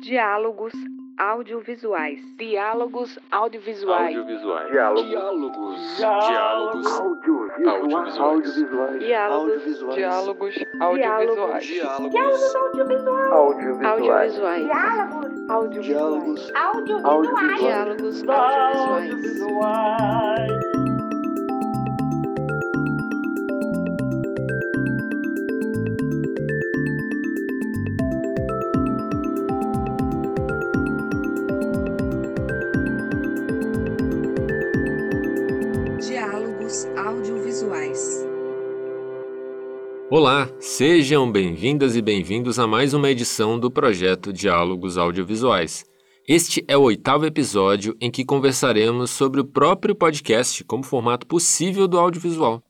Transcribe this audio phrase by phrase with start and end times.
[0.00, 0.72] Diálogos
[1.18, 2.20] audiovisuais.
[2.38, 4.16] Diálogos audiovisuais.
[4.16, 4.70] Audiovisuais.
[4.70, 5.96] Diálogos.
[5.98, 6.86] Diálogos.
[6.86, 8.18] Audiovisuais.
[8.18, 8.98] Audiovisuais.
[8.98, 9.62] Diálogos.
[9.94, 11.66] Diálogos audiovisuais.
[11.66, 12.54] Diálogos.
[13.30, 13.80] Audiovisuais.
[13.80, 14.70] Audiovisuais.
[15.50, 16.50] Audiovisuais.
[16.54, 17.60] Audiovisuais.
[17.60, 20.59] Diálogos audiovisuais.
[40.12, 45.84] Olá, sejam bem-vindas e bem-vindos a mais uma edição do projeto Diálogos Audiovisuais.
[46.26, 51.86] Este é o oitavo episódio em que conversaremos sobre o próprio podcast como formato possível
[51.86, 52.60] do audiovisual.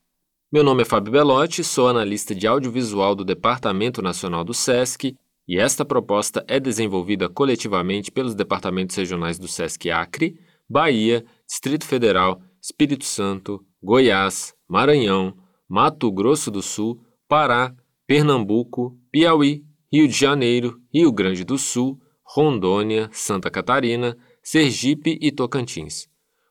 [0.53, 5.17] Meu nome é Fábio Belotti, sou analista de audiovisual do Departamento Nacional do SESC
[5.49, 12.43] e esta proposta é desenvolvida coletivamente pelos departamentos regionais do SESC Acre, Bahia, Distrito Federal,
[12.61, 15.33] Espírito Santo, Goiás, Maranhão,
[15.67, 17.73] Mato Grosso do Sul, Pará,
[18.09, 26.09] Pernambuco, Piauí, Rio de Janeiro, Rio Grande do Sul, Rondônia, Santa Catarina, Sergipe e Tocantins.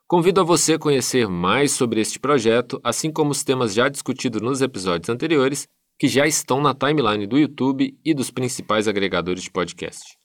[0.07, 4.41] Convido a você a conhecer mais sobre este projeto, assim como os temas já discutidos
[4.41, 5.67] nos episódios anteriores,
[5.99, 10.17] que já estão na timeline do YouTube e dos principais agregadores de podcast.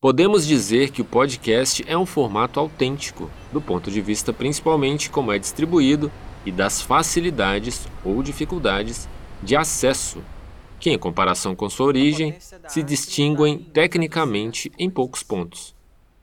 [0.00, 5.32] Podemos dizer que o podcast é um formato autêntico, do ponto de vista principalmente como
[5.32, 6.10] é distribuído
[6.46, 9.06] e das facilidades ou dificuldades
[9.42, 10.22] de acesso,
[10.78, 12.36] que, em comparação com sua origem,
[12.68, 15.74] se distinguem tecnicamente em poucos pontos.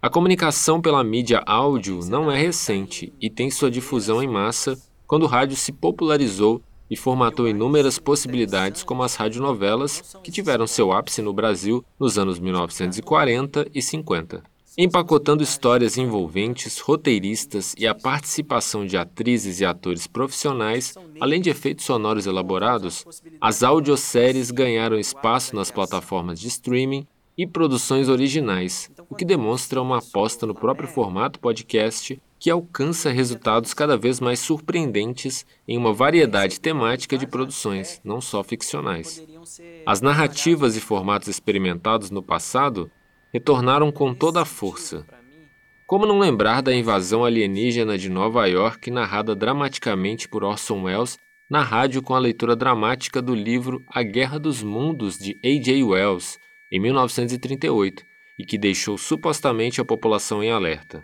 [0.02, 5.24] A comunicação pela mídia áudio não é recente e tem sua difusão em massa quando
[5.24, 11.22] o rádio se popularizou e formatou inúmeras possibilidades como as radionovelas, que tiveram seu ápice
[11.22, 14.44] no Brasil nos anos 1940 e 50.
[14.82, 21.84] Empacotando histórias envolventes, roteiristas e a participação de atrizes e atores profissionais, além de efeitos
[21.84, 23.06] sonoros elaborados,
[23.42, 27.06] as audioséries ganharam espaço nas plataformas de streaming
[27.38, 33.74] e produções originais, o que demonstra uma aposta no próprio formato podcast que alcança resultados
[33.74, 39.22] cada vez mais surpreendentes em uma variedade temática de produções, não só ficcionais.
[39.86, 42.90] As narrativas e formatos experimentados no passado
[43.32, 45.06] retornaram com toda a força.
[45.86, 51.18] Como não lembrar da invasão alienígena de Nova York, narrada dramaticamente por Orson Welles
[51.50, 55.84] na rádio com a leitura dramática do livro A Guerra dos Mundos de A.J.
[55.84, 56.38] Wells,
[56.72, 58.04] em 1938,
[58.38, 61.04] e que deixou supostamente a população em alerta.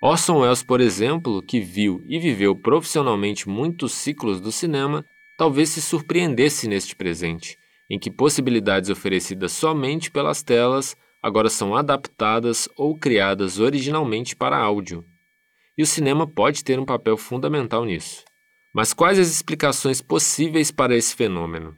[0.00, 5.04] Orson Welles, por exemplo, que viu e viveu profissionalmente muitos ciclos do cinema,
[5.36, 12.68] talvez se surpreendesse neste presente, em que possibilidades oferecidas somente pelas telas agora são adaptadas
[12.76, 15.04] ou criadas originalmente para áudio.
[15.78, 18.24] E o cinema pode ter um papel fundamental nisso.
[18.74, 21.76] Mas quais as explicações possíveis para esse fenômeno?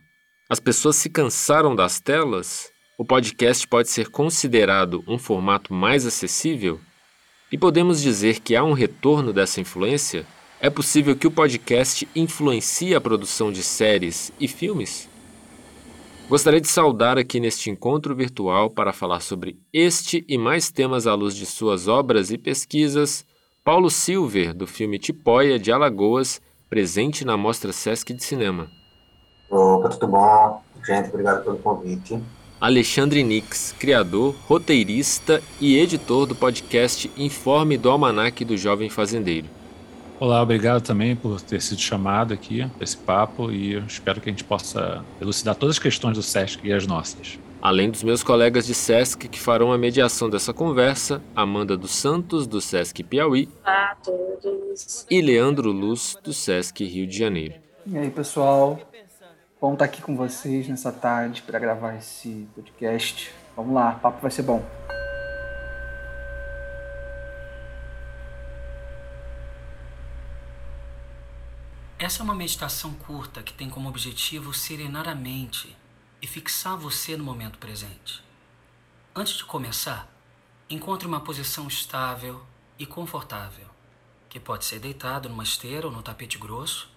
[0.48, 2.70] As pessoas se cansaram das telas?
[2.98, 6.80] O podcast pode ser considerado um formato mais acessível?
[7.50, 10.26] E podemos dizer que há um retorno dessa influência?
[10.60, 15.08] É possível que o podcast influencie a produção de séries e filmes?
[16.28, 21.14] Gostaria de saudar aqui neste encontro virtual para falar sobre este e mais temas à
[21.14, 23.26] luz de suas obras e pesquisas,
[23.62, 26.40] Paulo Silver, do filme Tipóia de Alagoas,
[26.70, 28.68] presente na Mostra Sesc de Cinema.
[29.50, 30.62] Opa, tudo bom?
[30.86, 32.18] Gente, obrigado pelo convite.
[32.58, 39.46] Alexandre Nix, criador, roteirista e editor do podcast Informe do Almanac do Jovem Fazendeiro.
[40.24, 44.30] Olá, obrigado também por ter sido chamado aqui para esse papo e eu espero que
[44.30, 47.38] a gente possa elucidar todas as questões do SESC e as nossas.
[47.60, 52.46] Além dos meus colegas de SESC que farão a mediação dessa conversa, Amanda dos Santos,
[52.46, 55.06] do SESC Piauí, Olá a todos.
[55.10, 57.56] e Leandro Luz, do SESC Rio de Janeiro.
[57.84, 58.80] E aí, pessoal?
[59.60, 63.30] Bom estar aqui com vocês nessa tarde para gravar esse podcast.
[63.54, 64.64] Vamos lá, o papo vai ser bom.
[72.04, 75.74] Essa é uma meditação curta que tem como objetivo serenar a mente
[76.20, 78.22] e fixar você no momento presente.
[79.16, 80.14] Antes de começar,
[80.68, 82.42] encontre uma posição estável
[82.78, 83.64] e confortável,
[84.28, 86.90] que pode ser deitado numa esteira ou no tapete grosso,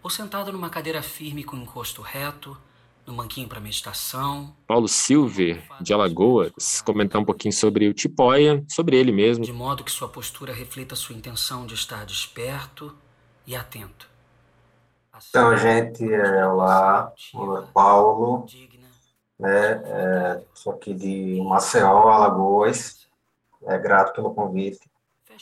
[0.00, 2.56] ou sentado numa cadeira firme com encosto reto,
[3.04, 8.96] no banquinho para meditação, Paulo Silver, de Alagoas, comentar um pouquinho sobre o Tipóia, sobre
[8.96, 9.44] ele mesmo.
[9.44, 12.96] de modo que sua postura reflita sua intenção de estar desperto
[13.44, 14.11] e atento.
[15.28, 18.46] Então, gente, é, olá, olá, Paulo.
[19.38, 19.82] né?
[19.84, 23.06] É, sou aqui de Maceió, Alagoas.
[23.64, 24.80] É grato pelo convite.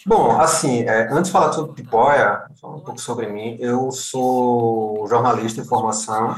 [0.06, 5.06] Bom, assim, é, antes de falar sobre Tipóia, falar um pouco sobre mim, eu sou
[5.08, 6.34] jornalista de formação,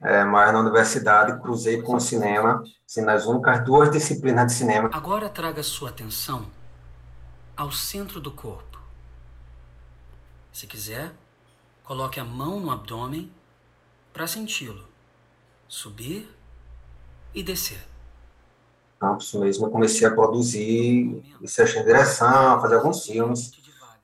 [0.00, 4.90] é, mas na universidade cruzei com o cinema, assim, nas únicas duas disciplinas de cinema.
[4.92, 6.46] Agora traga sua atenção
[7.56, 8.78] ao centro do corpo.
[10.52, 11.12] Se quiser,
[11.84, 13.30] coloque a mão no abdômen
[14.12, 14.84] para senti-lo
[15.68, 16.28] subir
[17.34, 17.78] e descer.
[19.00, 23.52] Campos mesmo, eu comecei a produzir, comecei a em direção, a fazer alguns filmes.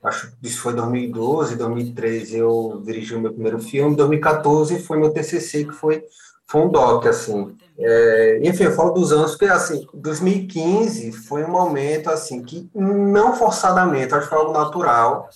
[0.03, 5.11] Acho que isso foi 2012, 2013 eu dirigi o meu primeiro filme, 2014 foi meu
[5.11, 6.03] TCC, que foi,
[6.45, 7.55] foi um doc, assim.
[7.77, 13.35] É, enfim, eu falo dos anos, porque, assim, 2015 foi um momento, assim, que não
[13.35, 15.29] forçadamente, acho que foi algo natural,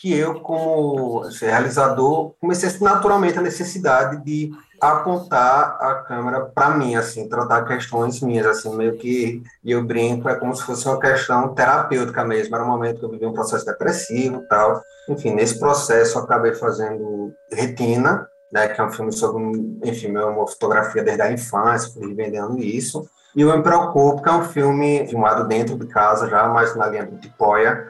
[0.00, 4.50] que eu, como assim, realizador, comecei naturalmente a necessidade de
[4.80, 10.34] apontar a câmera para mim, assim, tratar questões minhas, assim, meio que eu brinco, é
[10.36, 12.54] como se fosse uma questão terapêutica mesmo.
[12.54, 14.80] Era um momento que eu vivi um processo depressivo, tal.
[15.06, 19.42] Enfim, nesse processo eu acabei fazendo Retina, né, que é um filme sobre,
[19.84, 23.06] enfim, uma fotografia desde a infância, fui vendendo isso.
[23.36, 26.86] E o Me Preocupo, que é um filme filmado dentro de casa já, mas na
[26.86, 27.86] linha do Tipóia,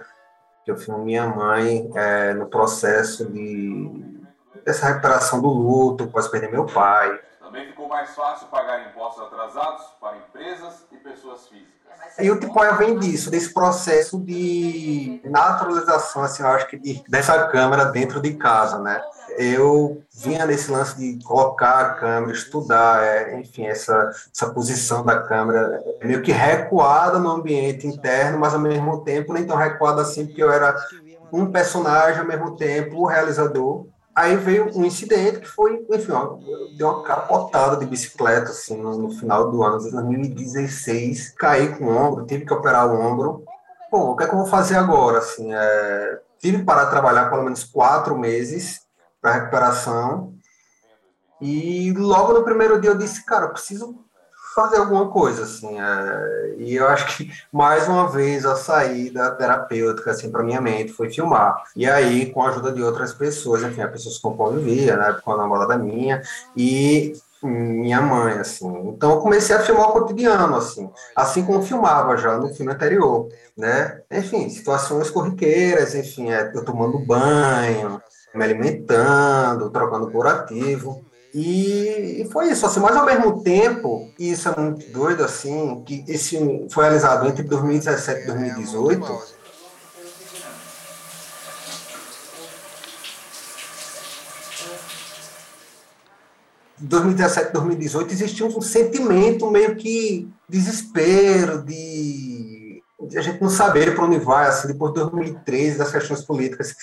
[0.65, 4.21] que eu filmo minha mãe é, no processo de
[4.65, 7.19] dessa recuperação do luto, após perder meu pai.
[7.41, 11.80] Também ficou mais fácil pagar impostos atrasados para empresas e pessoas físicas.
[12.19, 17.47] E o Tipoia vem disso, desse processo de naturalização, assim, eu acho que de, dessa
[17.49, 19.01] câmera dentro de casa, né?
[19.39, 25.23] Eu vinha nesse lance de colocar a câmera, estudar, é, enfim, essa, essa posição da
[25.23, 30.27] câmera meio que recuada no ambiente interno, mas ao mesmo tempo nem tão recuada assim,
[30.27, 30.75] porque eu era
[31.33, 36.37] um personagem, ao mesmo tempo o realizador, Aí veio um incidente que foi, enfim, ó,
[36.77, 41.35] deu uma capotada de bicicleta, assim, no, no, final do ano de 2016.
[41.35, 43.45] Caí com o ombro, tive que operar o ombro.
[43.91, 45.19] Pô, o que é que eu vou fazer agora?
[45.19, 48.81] Assim, é, tive que parar de trabalhar pelo menos quatro meses
[49.21, 50.35] para recuperação.
[51.41, 54.05] E logo no primeiro dia eu disse, cara, eu preciso
[54.61, 55.81] fazer alguma coisa, assim.
[55.81, 60.93] É, e eu acho que, mais uma vez, a saída terapêutica, assim, para minha mente
[60.93, 61.63] foi filmar.
[61.75, 64.97] E aí, com a ajuda de outras pessoas, enfim, as pessoas com quem eu vivia,
[64.97, 66.23] né, com a namorada minha,
[66.57, 67.13] e
[67.43, 68.69] minha mãe, assim.
[68.89, 73.29] Então, eu comecei a filmar o cotidiano, assim, assim como filmava já no filme anterior,
[73.57, 74.03] né?
[74.11, 78.01] Enfim, situações corriqueiras, enfim, é, eu tomando banho,
[78.35, 81.05] me alimentando, trocando curativo.
[81.33, 86.05] E, foi isso, assim, mas ao mesmo tempo, e isso é muito doido, assim, que
[86.09, 86.37] esse
[86.71, 89.41] foi realizado entre 2017 e 2018.
[96.83, 103.95] Em 2017 2018 existia um sentimento meio que desespero, de, de a gente não saber
[103.95, 106.75] para onde vai, assim, depois de 2013, das questões políticas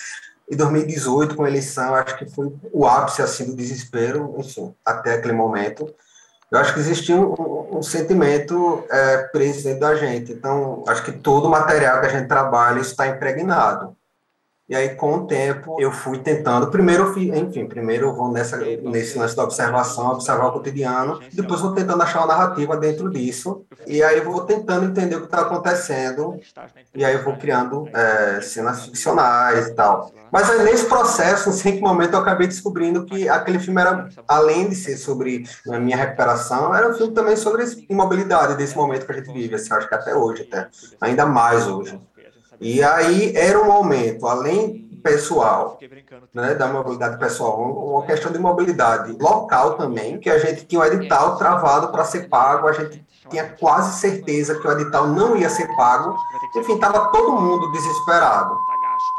[0.50, 5.14] em 2018, com a eleição, acho que foi o ápice assim, do desespero, enfim, até
[5.14, 5.92] aquele momento.
[6.50, 10.32] Eu acho que existia um, um sentimento é, preso dentro da gente.
[10.32, 13.94] Então, acho que todo o material que a gente trabalha está impregnado.
[14.68, 16.70] E aí, com o tempo, eu fui tentando.
[16.70, 21.20] Primeiro, enfim, primeiro eu vou nessa, nesse lance da observação, observar o cotidiano.
[21.32, 23.64] Depois, vou tentando achar uma narrativa dentro disso.
[23.86, 26.38] E aí, vou tentando entender o que está acontecendo.
[26.94, 30.12] E aí, eu vou criando é, cenas ficcionais e tal.
[30.30, 34.68] Mas aí, nesse processo, em que momento, eu acabei descobrindo que aquele filme era, além
[34.68, 39.12] de ser sobre a minha recuperação, era um filme também sobre imobilidade desse momento que
[39.12, 39.54] a gente vive.
[39.54, 40.68] Assim, acho que até hoje, até.
[41.00, 41.98] Ainda mais hoje.
[42.60, 45.78] E aí era um momento, além pessoal,
[46.34, 50.84] né, da mobilidade pessoal, uma questão de mobilidade local também, que a gente tinha um
[50.84, 55.48] edital travado para ser pago, a gente tinha quase certeza que o edital não ia
[55.48, 56.16] ser pago,
[56.56, 58.56] enfim, estava todo mundo desesperado.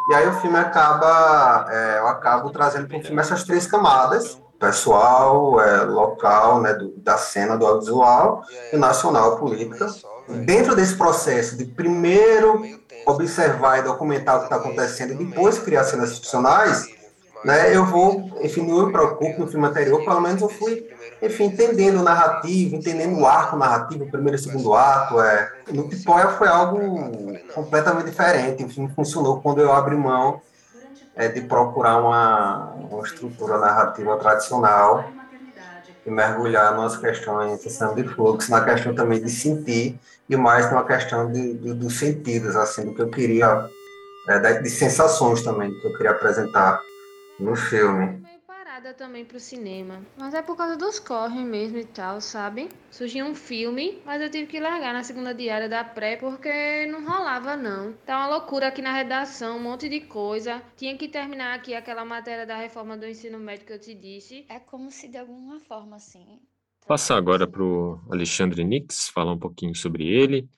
[0.10, 4.40] E aí o filme acaba, é, eu acabo trazendo para o filme essas três camadas,
[4.60, 8.44] pessoal, é, local, né, do, da cena do audiovisual,
[8.74, 9.88] e nacional, política.
[10.28, 15.84] Dentro desse processo de primeiro observar e documentar o que está acontecendo e depois criar
[15.84, 16.88] cenas ficcionais,
[17.44, 20.86] né, eu vou, enfim, não me preocupo no filme anterior, pelo menos eu fui,
[21.22, 25.22] enfim, entendendo o narrativo, entendendo o arco narrativo, o primeiro e o segundo ato.
[25.22, 25.52] É.
[25.72, 26.80] No Pipoia foi algo
[27.54, 30.42] completamente diferente, o filme funcionou quando eu abri mão
[31.16, 35.06] é, de procurar uma, uma estrutura narrativa tradicional
[36.06, 40.86] e mergulhar nas questões questão de fluxo, na questão também de sentir e mais numa
[40.86, 43.68] questão de, de, dos sentidos, assim, do que eu queria,
[44.28, 46.82] é, de sensações também, que eu queria apresentar
[47.40, 48.22] no filme.
[48.90, 50.02] Animada também pro cinema.
[50.18, 52.70] Mas é por causa dos corres mesmo e tal, sabe?
[52.92, 57.06] Surgiu um filme, mas eu tive que largar na segunda diária da pré porque não
[57.06, 57.94] rolava não.
[58.06, 60.62] Tá uma loucura aqui na redação, um monte de coisa.
[60.76, 64.46] Tinha que terminar aqui aquela matéria da reforma do ensino médio que eu te disse.
[64.50, 66.40] É como se de alguma forma assim.
[66.88, 70.50] Passar agora pro Alexandre Nix, falar um pouquinho sobre ele.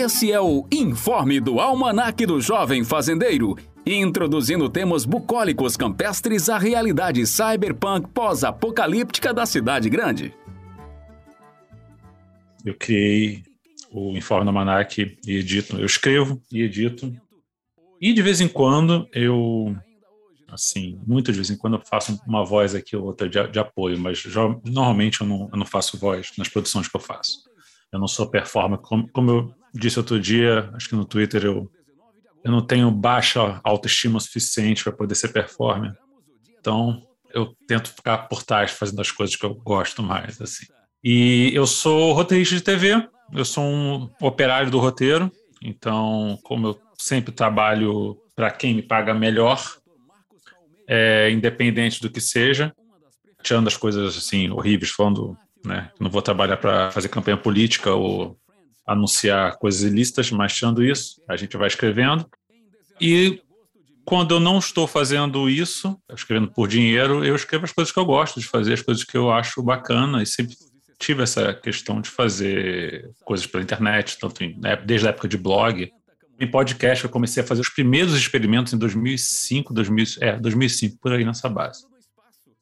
[0.00, 7.26] Esse é o Informe do Almanac do Jovem Fazendeiro, introduzindo temas bucólicos campestres à realidade
[7.26, 10.32] cyberpunk pós-apocalíptica da cidade grande.
[12.64, 13.42] Eu criei
[13.90, 15.76] o Informe do Almanac e edito.
[15.76, 17.12] Eu escrevo e edito.
[18.00, 19.76] E de vez em quando eu,
[20.46, 23.58] assim, muito de vez em quando eu faço uma voz aqui ou outra de, de
[23.58, 27.48] apoio, mas já, normalmente eu não, eu não faço voz nas produções que eu faço.
[27.92, 31.70] Eu não sou performer, como, como eu disse outro dia, acho que no Twitter, eu,
[32.44, 35.96] eu não tenho baixa autoestima suficiente para poder ser performer.
[36.58, 40.66] Então, eu tento ficar por trás fazendo as coisas que eu gosto mais, assim.
[41.02, 45.30] E eu sou roteirista de TV, eu sou um operário do roteiro,
[45.62, 49.62] então, como eu sempre trabalho para quem me paga melhor,
[50.86, 52.72] é, independente do que seja,
[53.42, 58.36] tirando as coisas assim horríveis, falando, né, não vou trabalhar para fazer campanha política ou
[58.88, 62.26] anunciar coisas ilícitas, mas tirando isso, a gente vai escrevendo.
[62.98, 63.42] E
[64.04, 68.06] quando eu não estou fazendo isso, escrevendo por dinheiro, eu escrevo as coisas que eu
[68.06, 70.56] gosto de fazer, as coisas que eu acho bacana, e sempre
[70.98, 75.36] tive essa questão de fazer coisas pela internet, tanto em, né, desde a época de
[75.36, 75.92] blog.
[76.40, 81.12] Em podcast, eu comecei a fazer os primeiros experimentos em 2005, 2000, é, 2005, por
[81.12, 81.84] aí nessa base.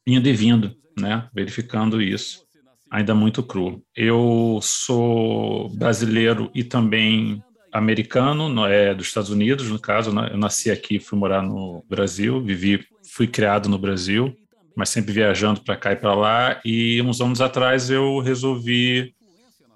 [0.05, 2.46] Indo e vindo, né, verificando isso
[2.89, 3.81] ainda muito cru.
[3.95, 10.29] Eu sou brasileiro e também americano, é dos Estados Unidos, no caso, né?
[10.31, 14.35] eu nasci aqui, fui morar no Brasil, vivi, fui criado no Brasil,
[14.75, 16.59] mas sempre viajando para cá e para lá.
[16.63, 19.13] E uns anos atrás eu resolvi,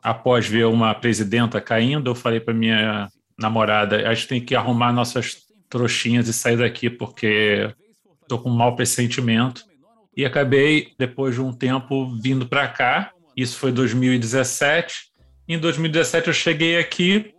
[0.02, 4.94] após ver uma presidenta caindo, eu falei para minha namorada, a gente tem que arrumar
[4.94, 5.38] nossas
[5.70, 7.74] trouxinhas e sair daqui porque
[8.22, 9.64] estou com um mau pressentimento
[10.16, 13.12] e acabei, depois de um tempo, vindo para cá.
[13.36, 15.12] Isso foi 2017.
[15.48, 17.34] Em 2017 eu cheguei aqui,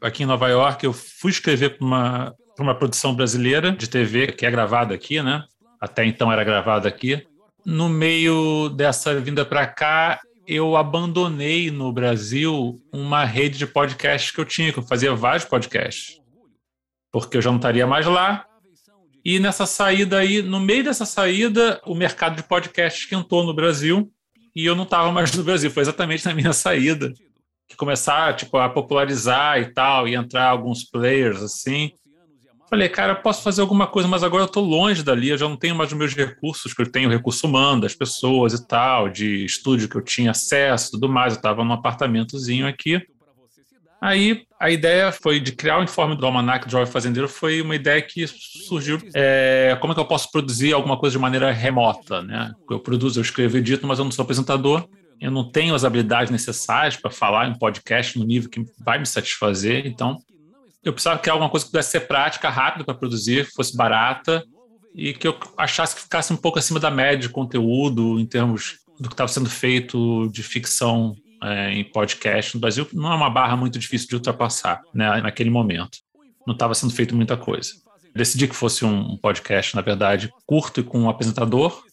[0.00, 4.46] aqui em Nova York, eu fui escrever para uma, uma produção brasileira de TV, que
[4.46, 5.44] é gravada aqui, né?
[5.80, 7.26] Até então era gravada aqui.
[7.64, 14.40] No meio dessa vinda para cá, eu abandonei no Brasil uma rede de podcasts que
[14.40, 16.20] eu tinha, que eu fazia vários podcasts.
[17.12, 18.46] Porque eu já não estaria mais lá,
[19.28, 24.08] e nessa saída aí, no meio dessa saída, o mercado de podcast esquentou no Brasil
[24.54, 25.68] e eu não estava mais no Brasil.
[25.68, 27.12] Foi exatamente na minha saída
[27.68, 31.90] que começar tipo, a popularizar e tal, e entrar alguns players assim.
[32.70, 35.56] Falei, cara, posso fazer alguma coisa, mas agora eu estou longe dali, eu já não
[35.56, 39.44] tenho mais os meus recursos, que eu tenho recurso humano das pessoas e tal, de
[39.44, 41.32] estúdio que eu tinha acesso tudo mais.
[41.32, 43.04] Eu estava num apartamentozinho aqui.
[44.00, 48.00] Aí a ideia foi de criar o informe do Almanac Jovem Fazendeiro foi uma ideia
[48.00, 52.52] que surgiu é, como é que eu posso produzir alguma coisa de maneira remota, né?
[52.70, 54.88] Eu produzo, eu escrevo, edito, mas eu não sou apresentador,
[55.20, 59.06] eu não tenho as habilidades necessárias para falar em podcast no nível que vai me
[59.06, 60.18] satisfazer, então
[60.82, 64.42] eu precisava criar alguma coisa que pudesse ser prática, rápida para produzir, fosse barata
[64.94, 68.78] e que eu achasse que ficasse um pouco acima da média de conteúdo em termos
[68.98, 73.30] do que estava sendo feito de ficção é, em podcast no Brasil não é uma
[73.30, 75.98] barra muito difícil de ultrapassar né, naquele momento.
[76.46, 77.72] Não estava sendo feito muita coisa.
[78.14, 81.84] Decidi que fosse um podcast, na verdade, curto e com um apresentador.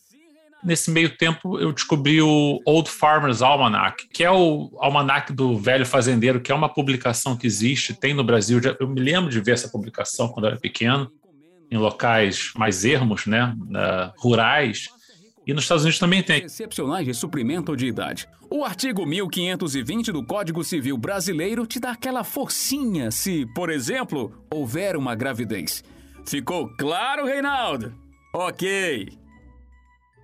[0.63, 5.85] Nesse meio tempo, eu descobri o Old Farmer's Almanac, que é o almanac do velho
[5.85, 8.61] fazendeiro, que é uma publicação que existe, tem no Brasil.
[8.79, 11.11] Eu me lembro de ver essa publicação quando eu era pequeno,
[11.69, 13.53] em locais mais ermos, né,
[14.17, 14.87] rurais
[15.45, 16.43] e nos Estados Unidos também tem.
[16.43, 18.27] Excepcionais de suprimento de idade.
[18.49, 24.95] O artigo 1520 do Código Civil Brasileiro te dá aquela forcinha se, por exemplo, houver
[24.95, 25.83] uma gravidez.
[26.25, 27.93] Ficou claro, Reinaldo?
[28.33, 29.09] Ok.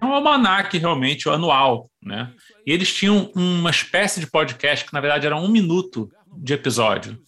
[0.01, 2.31] É um almanac realmente anual, né?
[2.65, 7.19] E eles tinham uma espécie de podcast que, na verdade, era um minuto de episódio,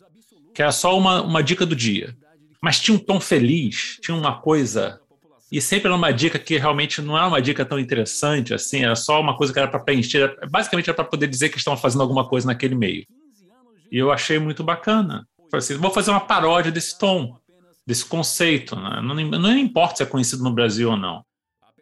[0.53, 2.15] que era só uma, uma dica do dia.
[2.61, 5.00] Mas tinha um tom feliz, tinha uma coisa
[5.51, 8.95] e sempre era uma dica que realmente não é uma dica tão interessante assim, era
[8.95, 12.01] só uma coisa que era para preencher, basicamente era para poder dizer que estavam fazendo
[12.01, 13.05] alguma coisa naquele meio.
[13.91, 15.27] E eu achei muito bacana.
[15.51, 17.37] Falei assim, vou fazer uma paródia desse tom,
[17.85, 18.73] desse conceito.
[18.77, 19.01] Né?
[19.01, 21.25] Não, não importa se é conhecido no Brasil ou não.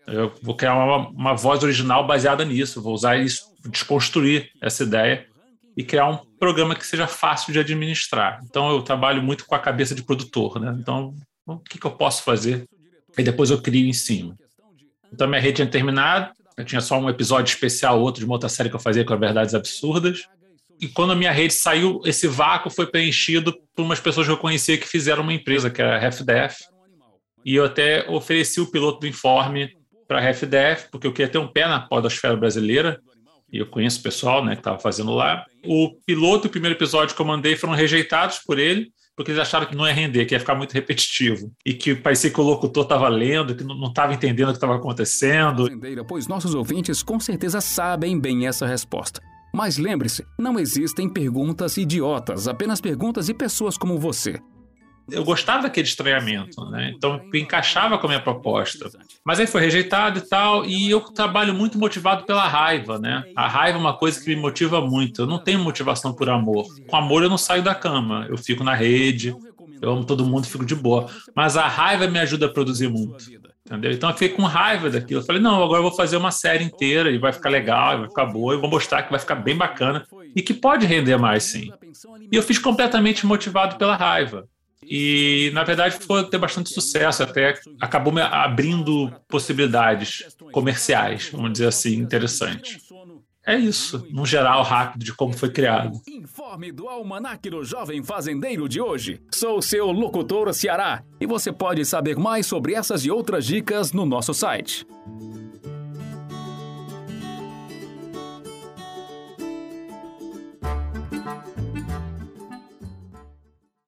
[0.08, 5.28] Eu vou criar uma, uma voz original baseada nisso, vou usar isso, desconstruir essa ideia
[5.78, 8.40] e criar um programa que seja fácil de administrar.
[8.44, 10.76] Então eu trabalho muito com a cabeça de produtor, né?
[10.80, 11.14] Então
[11.46, 12.66] o que, que eu posso fazer?
[13.18, 14.36] E depois eu crio em cima.
[15.12, 18.50] Então minha rede tinha terminado, eu tinha só um episódio especial, outro de uma outra
[18.50, 20.28] série que eu fazia com Verdades Absurdas.
[20.80, 24.38] E quando a minha rede saiu, esse vácuo foi preenchido por umas pessoas que eu
[24.38, 26.58] conhecia que fizeram uma empresa, que era a RefDef.
[27.44, 29.74] E eu até ofereci o piloto do informe
[30.08, 33.00] para a RefDef, porque eu queria ter um pé na podosfera brasileira,
[33.52, 35.46] e eu conheço o pessoal né, que estava fazendo lá.
[35.66, 39.66] O piloto o primeiro episódio que eu mandei foram rejeitados por ele, porque eles acharam
[39.66, 41.52] que não ia render, que ia ficar muito repetitivo.
[41.66, 44.78] E que parecia que o locutor estava lendo, que não estava entendendo o que estava
[44.78, 45.68] acontecendo.
[46.08, 49.22] Pois nossos ouvintes com certeza sabem bem essa resposta.
[49.54, 54.40] Mas lembre-se, não existem perguntas idiotas, apenas perguntas de pessoas como você.
[55.12, 56.94] Eu gostava daquele estranhamento, né?
[56.96, 58.90] Então encaixava com a minha proposta.
[59.24, 63.24] Mas aí foi rejeitado e tal, e eu trabalho muito motivado pela raiva, né?
[63.36, 65.22] A raiva é uma coisa que me motiva muito.
[65.22, 66.66] Eu não tenho motivação por amor.
[66.88, 69.36] Com amor eu não saio da cama, eu fico na rede,
[69.82, 71.08] eu amo todo mundo, fico de boa.
[71.36, 73.40] Mas a raiva me ajuda a produzir muito.
[73.66, 73.92] Entendeu?
[73.92, 75.22] Então eu fiquei com raiva daquilo.
[75.22, 78.08] Eu falei, não, agora eu vou fazer uma série inteira e vai ficar legal, vai
[78.08, 81.44] ficar boa, eu vou mostrar que vai ficar bem bacana e que pode render mais,
[81.44, 81.72] sim.
[82.32, 84.48] E eu fiz completamente motivado pela raiva.
[84.84, 91.96] E, na verdade, foi ter bastante sucesso, até acabou abrindo possibilidades comerciais, vamos dizer assim,
[91.96, 92.80] interessantes.
[93.46, 96.00] É isso, num geral rápido de como foi criado.
[96.08, 99.22] Informe do Almanac do Jovem Fazendeiro de hoje.
[99.34, 104.06] Sou seu locutor Ceará e você pode saber mais sobre essas e outras dicas no
[104.06, 104.86] nosso site.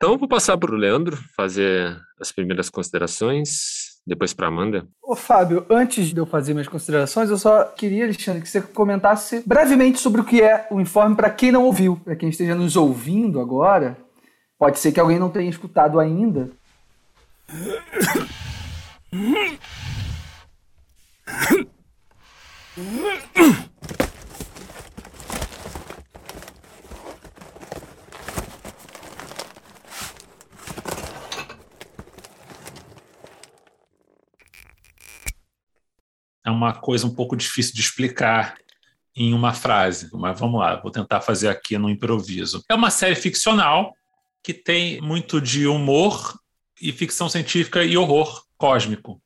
[0.03, 4.88] Então, vou passar para o Leandro fazer as primeiras considerações, depois para Amanda.
[5.00, 9.43] Ô, Fábio, antes de eu fazer minhas considerações, eu só queria, Alexandre, que você comentasse
[9.46, 12.75] brevemente sobre o que é o informe para quem não ouviu, para quem esteja nos
[12.75, 13.96] ouvindo agora.
[14.58, 16.50] Pode ser que alguém não tenha escutado ainda.
[36.51, 38.55] Uma coisa um pouco difícil de explicar
[39.16, 42.64] em uma frase, mas vamos lá, vou tentar fazer aqui no improviso.
[42.70, 43.94] É uma série ficcional
[44.44, 46.40] que tem muito de humor
[46.81, 49.22] e ficção científica e horror cósmico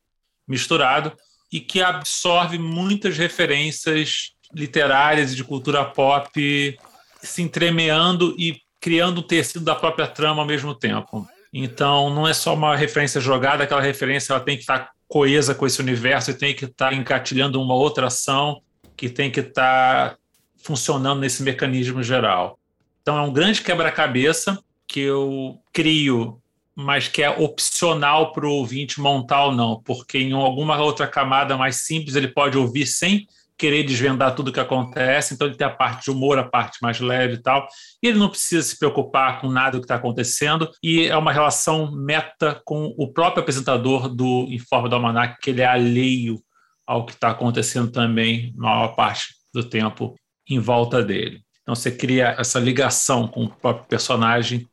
[0.47, 1.13] misturado
[1.51, 6.77] e que absorve muitas referências literárias e de cultura pop
[7.21, 11.25] se entremeando e criando um tecido da própria trama ao mesmo tempo.
[11.53, 15.65] Então, não é só uma referência jogada, aquela referência ela tem que estar coesa com
[15.65, 18.61] esse universo e tem que estar tá encatilhando uma outra ação
[18.95, 20.17] que tem que estar tá
[20.63, 22.59] funcionando nesse mecanismo geral.
[23.01, 26.41] Então é um grande quebra-cabeça que eu crio,
[26.75, 31.55] mas que é opcional para o ouvinte montar ou não, porque em alguma outra camada
[31.55, 35.65] mais simples ele pode ouvir sem querer desvendar tudo o que acontece, então ele tem
[35.65, 37.67] a parte de humor, a parte mais leve e tal,
[38.03, 41.31] e ele não precisa se preocupar com nada do que está acontecendo, e é uma
[41.31, 46.41] relação meta com o próprio apresentador do Informe do Almanac, que ele é alheio
[46.85, 50.15] ao que está acontecendo também, na maior parte do tempo,
[50.47, 51.41] em volta dele.
[51.61, 54.67] Então você cria essa ligação com o próprio personagem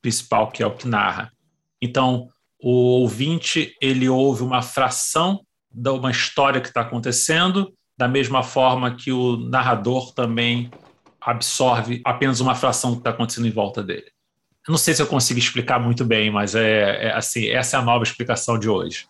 [0.00, 1.30] principal, que é o que narra.
[1.82, 2.28] Então,
[2.62, 8.94] o ouvinte, ele ouve uma fração de uma história que está acontecendo, da mesma forma
[8.96, 10.70] que o narrador também
[11.20, 14.06] absorve apenas uma fração do que está acontecendo em volta dele.
[14.66, 17.80] Eu não sei se eu consigo explicar muito bem, mas é, é assim, essa é
[17.80, 19.06] a nova explicação de hoje.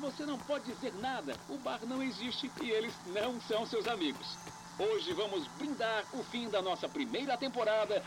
[0.00, 1.36] Você não pode dizer nada.
[1.48, 4.38] O bar não existe e eles não são seus amigos.
[4.78, 8.02] Hoje vamos brindar o fim da nossa primeira temporada.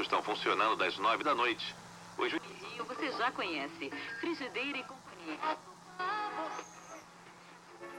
[0.00, 1.74] Estão funcionando das nove da noite.
[2.18, 2.40] Hoje
[2.86, 3.90] você já conhece.
[4.20, 5.38] Frigideira e companhia.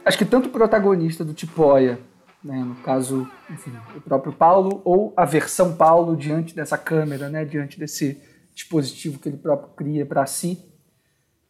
[0.03, 1.99] Acho que tanto o protagonista do Tipóia,
[2.43, 7.45] né, no caso, enfim, o próprio Paulo, ou a versão Paulo diante dessa câmera, né,
[7.45, 8.21] diante desse
[8.53, 10.65] dispositivo que ele próprio cria para si.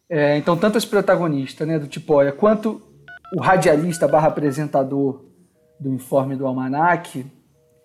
[0.08, 2.82] É, então, tanto esse protagonista né, do Tipóia, quanto
[3.34, 5.26] o radialista barra apresentador
[5.80, 7.26] do informe do Almanac,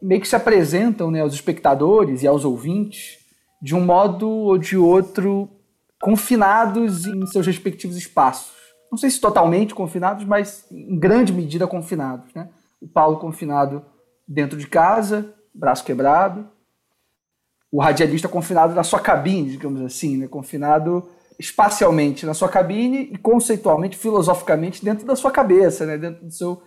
[0.01, 3.23] meio que se apresentam né, aos espectadores e aos ouvintes
[3.64, 5.48] de um modo ou de outro,
[5.98, 8.53] confinados em seus respectivos espaços.
[8.90, 12.31] Não sei se totalmente confinados, mas em grande medida confinados.
[12.35, 12.50] Né?
[12.79, 13.83] O Paulo confinado
[14.29, 16.46] dentro de casa, braço quebrado.
[17.72, 20.29] o radialista confinado na sua cabine, digamos assim, né?
[20.29, 25.96] confinado espacialmente na sua cabine e conceitualmente, filosoficamente, dentro da sua cabeça, né?
[25.96, 26.62] dentro do seu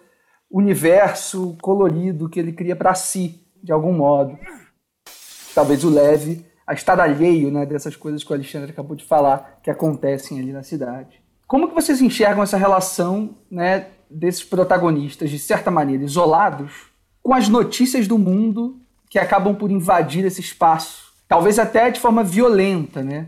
[0.49, 4.35] universo colorido que ele cria para si, de algum modo.
[5.53, 9.59] Talvez o leve a estar alheio né, dessas coisas que o Alexandre acabou de falar
[9.63, 11.21] que acontecem ali na cidade.
[11.47, 16.87] Como que vocês enxergam essa relação né, desses protagonistas, de certa maneira, isolados,
[17.23, 21.13] com as notícias do mundo que acabam por invadir esse espaço?
[21.25, 23.27] Talvez até de forma violenta, né?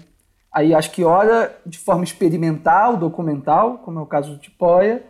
[0.51, 5.03] Aí acho que ora de forma experimental, documental, como é o caso do Tipoia,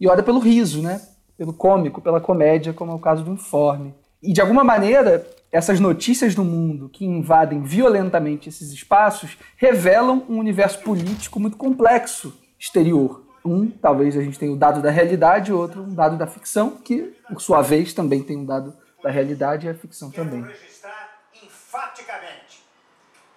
[0.00, 1.02] e ora pelo riso, né?
[1.36, 3.94] Pelo cômico, pela comédia, como é o caso do Informe.
[4.24, 10.38] E de alguma maneira, essas notícias do mundo que invadem violentamente esses espaços revelam um
[10.38, 13.22] universo político muito complexo exterior.
[13.44, 17.14] Um, talvez a gente tenha o dado da realidade, outro, um dado da ficção, que,
[17.28, 20.42] por sua vez, também tem um dado da realidade e a ficção também.
[20.42, 22.64] registrar enfaticamente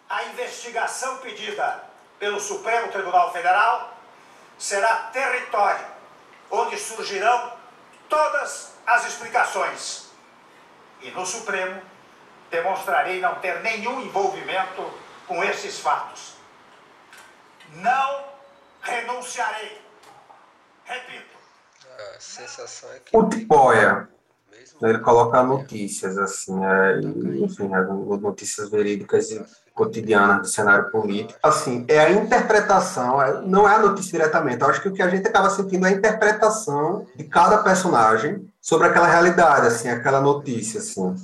[0.09, 1.83] a investigação pedida
[2.17, 3.93] pelo Supremo Tribunal Federal
[4.57, 5.85] será território
[6.49, 7.51] onde surgirão
[8.07, 10.06] todas as explicações.
[11.01, 11.81] E no Supremo
[12.49, 14.83] demonstrarei não ter nenhum envolvimento
[15.27, 16.35] com esses fatos.
[17.75, 18.23] Não
[18.81, 19.81] renunciarei.
[20.85, 21.37] Repito.
[22.15, 23.15] A sensação é que.
[23.15, 24.07] O Tipoia,
[24.81, 27.87] ele coloca notícias, assim, é, e, enfim, as
[28.21, 31.39] notícias verídicas e cotidianas do cenário político.
[31.43, 34.61] Assim, é a interpretação, é, não é a notícia diretamente.
[34.61, 38.46] Eu acho que o que a gente acaba sentindo é a interpretação de cada personagem
[38.67, 41.15] sobre aquela realidade, assim, aquela notícia, assim.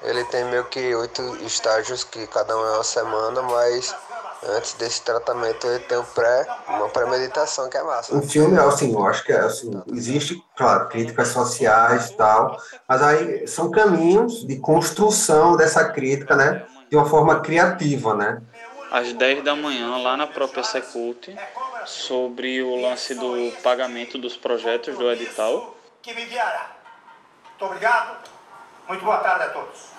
[0.00, 3.94] Ele tem meio que oito estágios, que cada um é uma semana, mas
[4.56, 8.14] antes desse tratamento ele tem um pré, uma premeditação que é massa.
[8.14, 12.56] Um filme, assim, eu acho que é, assim, existe, claro, críticas sociais e tal,
[12.88, 18.40] mas aí são caminhos de construção dessa crítica, né, de uma forma criativa, né.
[18.90, 21.36] Às 10 da manhã, lá na própria Secult,
[21.86, 25.76] sobre o lance do pagamento dos projetos do edital.
[26.02, 26.76] Que me guiará.
[27.44, 28.28] Muito obrigado.
[28.88, 29.95] Muito boa tarde a todos.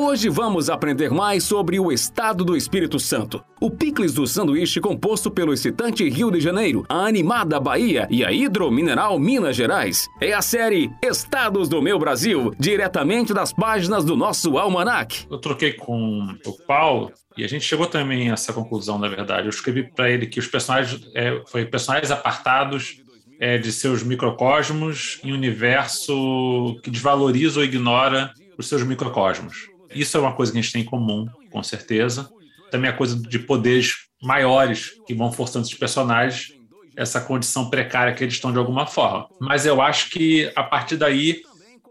[0.00, 5.28] Hoje vamos aprender mais sobre o estado do Espírito Santo, o picles do sanduíche composto
[5.28, 10.06] pelo excitante Rio de Janeiro, a animada Bahia e a hidromineral Minas Gerais.
[10.20, 15.26] É a série Estados do Meu Brasil, diretamente das páginas do nosso almanac.
[15.28, 19.48] Eu troquei com o Paulo e a gente chegou também a essa conclusão, na verdade.
[19.48, 23.02] Eu escrevi para ele que os personagens é, foi personagens apartados
[23.40, 29.76] é, de seus microcosmos em um universo que desvaloriza ou ignora os seus microcosmos.
[29.94, 32.30] Isso é uma coisa que a gente tem em comum, com certeza.
[32.70, 36.58] Também a coisa de poderes maiores que vão forçando esses personagens
[36.98, 39.28] essa condição precária que eles estão de alguma forma.
[39.40, 41.42] Mas eu acho que a partir daí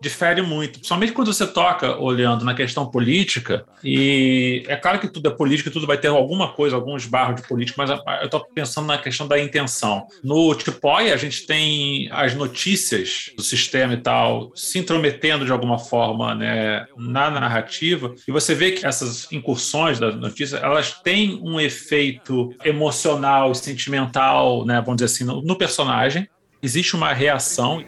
[0.02, 5.28] difere muito, principalmente quando você toca olhando na questão política, e é claro que tudo
[5.28, 8.88] é política, tudo vai ter alguma coisa, alguns barros de política, mas eu estou pensando
[8.88, 10.08] na questão da intenção.
[10.24, 15.80] No Tipoia, a gente tem as notícias do sistema e tal se intrometendo de alguma
[15.80, 21.60] forma né, na narrativa, e você vê que essas incursões das notícias, elas têm um
[21.60, 26.28] efeito emocional, sentimental, né, vamos dizer assim, no, no personagem,
[26.62, 27.84] existe uma reação.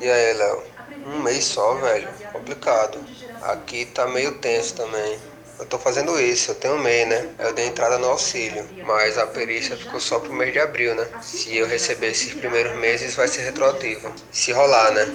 [0.00, 0.71] E aí, Léo?
[1.04, 2.08] Um mês só, velho.
[2.32, 3.04] Complicado.
[3.40, 5.20] Aqui tá meio tenso também.
[5.58, 7.34] Eu tô fazendo isso, eu tenho um mês, né?
[7.38, 11.08] Eu dei entrada no auxílio, mas a perícia ficou só pro mês de abril, né?
[11.20, 14.12] Se eu receber esses primeiros meses, vai ser retroativa.
[14.30, 15.12] Se rolar, né?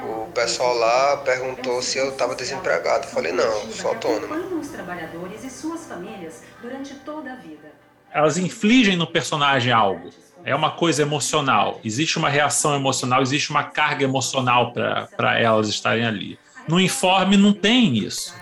[0.00, 3.06] O pessoal lá perguntou se eu tava desempregado.
[3.06, 4.34] Eu falei, não, sou autônomo.
[4.58, 7.72] os trabalhadores e suas famílias durante toda a vida.
[8.12, 10.10] Elas infligem no personagem algo
[10.48, 11.80] é uma coisa emocional.
[11.84, 16.38] Existe uma reação emocional, existe uma carga emocional para elas estarem ali.
[16.66, 18.34] No informe não tem isso.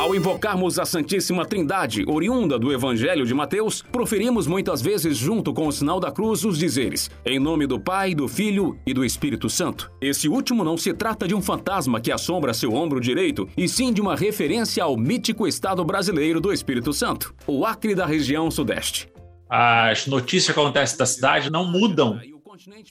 [0.00, 5.66] Ao invocarmos a Santíssima Trindade, oriunda do Evangelho de Mateus, proferimos muitas vezes, junto com
[5.66, 9.50] o sinal da cruz, os dizeres: Em nome do Pai, do Filho e do Espírito
[9.50, 9.92] Santo.
[10.00, 13.92] Esse último não se trata de um fantasma que assombra seu ombro direito, e sim
[13.92, 19.06] de uma referência ao mítico Estado brasileiro do Espírito Santo, o Acre da região Sudeste.
[19.50, 22.18] As notícias que acontecem da cidade não mudam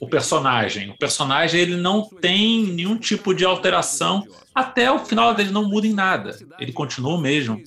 [0.00, 0.90] o personagem.
[0.90, 5.86] O personagem ele não tem nenhum tipo de alteração até o final dele não muda
[5.86, 6.36] em nada.
[6.58, 7.62] Ele continua o mesmo.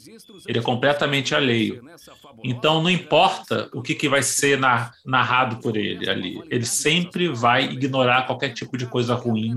[0.46, 1.84] Ele é completamente alheio.
[2.44, 4.60] Então não importa o que, que vai ser
[5.06, 6.42] narrado por ele ali.
[6.50, 9.56] Ele sempre vai ignorar qualquer tipo de coisa ruim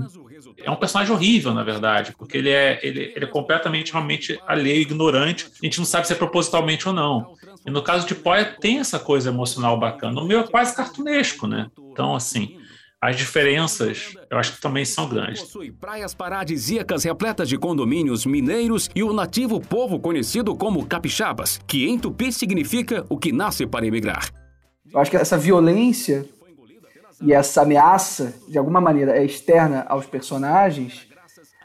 [0.57, 4.81] é um personagem horrível, na verdade, porque ele é, ele, ele é completamente realmente alheio,
[4.81, 7.35] ignorante, a gente não sabe se é propositalmente ou não.
[7.65, 10.21] E no caso de Poia tem essa coisa emocional bacana.
[10.21, 11.69] O meu é quase cartunesco, né?
[11.91, 12.57] Então, assim,
[12.99, 15.41] as diferenças eu acho que também são grandes.
[15.41, 21.87] Possui praias paradisíacas repletas de condomínios mineiros e o nativo povo conhecido como capixabas, que
[21.87, 24.29] em tupi significa o que nasce para emigrar.
[24.91, 26.25] Eu acho que essa violência
[27.21, 31.07] e essa ameaça, de alguma maneira, é externa aos personagens,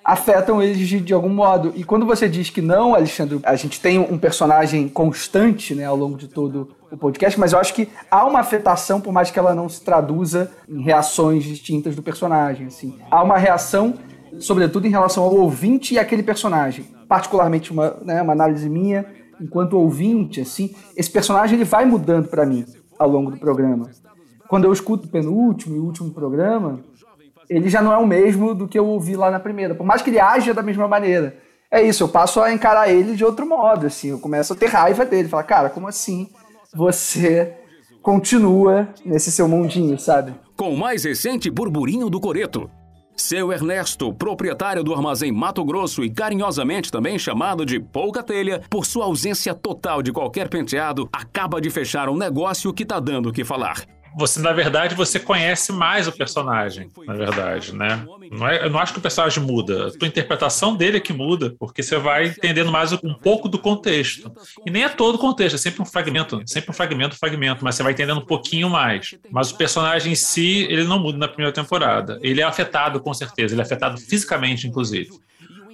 [0.04, 1.72] afetam eles de, de, algum modo.
[1.76, 5.96] E quando você diz que não, Alexandre, a gente tem um personagem constante né, ao
[5.96, 9.38] longo de todo o podcast, mas eu acho que há uma afetação, por mais que
[9.38, 12.66] ela não se traduza em reações distintas do personagem.
[12.66, 12.98] Assim.
[13.10, 13.94] Há uma reação,
[14.38, 16.84] sobretudo em relação ao ouvinte e aquele personagem.
[17.08, 19.06] Particularmente uma, né, uma análise minha,
[19.40, 22.64] enquanto ouvinte, assim, esse personagem ele vai mudando para mim
[22.98, 23.90] ao longo do programa.
[24.52, 26.80] Quando eu escuto o penúltimo e último programa,
[27.48, 29.74] ele já não é o mesmo do que eu ouvi lá na primeira.
[29.74, 31.38] Por mais que ele haja da mesma maneira.
[31.70, 34.10] É isso, eu passo a encarar ele de outro modo, assim.
[34.10, 35.26] Eu começo a ter raiva dele.
[35.26, 36.28] Falar, cara, como assim
[36.74, 37.54] você
[38.02, 40.34] continua nesse seu mundinho, sabe?
[40.54, 42.70] Com o mais recente burburinho do Coreto.
[43.16, 48.84] Seu Ernesto, proprietário do armazém Mato Grosso e carinhosamente também chamado de Pouca Telha, por
[48.84, 53.32] sua ausência total de qualquer penteado, acaba de fechar um negócio que tá dando o
[53.32, 53.76] que falar
[54.16, 58.04] você na verdade você conhece mais o personagem, na verdade, né?
[58.30, 61.12] Não é, eu não acho que o personagem muda, a tua interpretação dele é que
[61.12, 64.30] muda, porque você vai entendendo mais um pouco do contexto.
[64.66, 67.74] E nem é todo o contexto, é sempre um fragmento, sempre um fragmento, fragmento, mas
[67.74, 69.14] você vai entendendo um pouquinho mais.
[69.30, 72.18] Mas o personagem em si, ele não muda na primeira temporada.
[72.22, 75.10] Ele é afetado com certeza, ele é afetado fisicamente inclusive.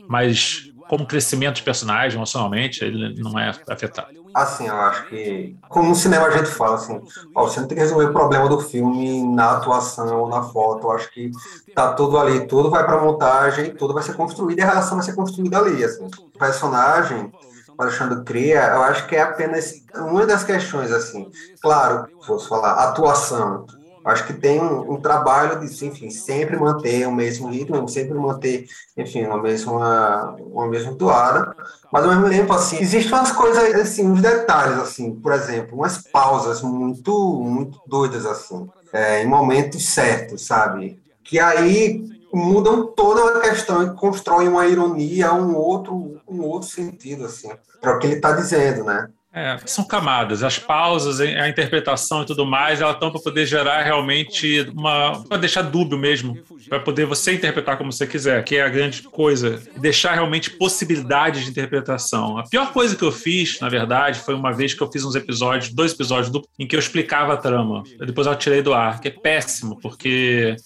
[0.09, 4.19] Mas como crescimento de personagem, emocionalmente, ele não é afetado.
[4.35, 7.01] Assim, eu acho que, como no cinema a gente fala, assim,
[7.35, 10.87] ó, você não tem que resolver o problema do filme na atuação ou na foto,
[10.87, 11.31] eu acho que
[11.75, 15.05] tá tudo ali, tudo vai para montagem, tudo vai ser construído e a relação vai
[15.05, 16.07] ser construída ali, assim.
[16.07, 17.33] O personagem,
[17.77, 21.31] o Alexandre cria, eu acho que é apenas uma das questões, assim.
[21.61, 23.67] Claro, fosse falar atuação,
[24.09, 28.67] acho que tem um, um, trabalho de, enfim, sempre manter o mesmo ritmo, sempre manter,
[28.97, 31.55] enfim, uma mesma, uma mesma toada,
[31.93, 35.99] mas ao mesmo tempo, assim, existem umas coisas, assim, uns detalhes, assim, por exemplo, umas
[35.99, 41.01] pausas muito, muito doidas, assim, é, em momentos certos, sabe?
[41.23, 47.27] Que aí mudam toda a questão e constroem uma ironia, um outro, um outro sentido,
[47.27, 49.09] assim, para o que ele está dizendo, né?
[49.33, 53.83] É, são camadas, as pausas, a interpretação e tudo mais, elas estão para poder gerar
[53.83, 55.23] realmente uma.
[55.29, 59.03] para deixar dúbio mesmo, para poder você interpretar como você quiser, que é a grande
[59.03, 62.39] coisa, deixar realmente possibilidades de interpretação.
[62.39, 65.15] A pior coisa que eu fiz, na verdade, foi uma vez que eu fiz uns
[65.15, 67.83] episódios, dois episódios, em que eu explicava a trama.
[67.99, 70.57] Depois eu tirei do ar, que é péssimo, porque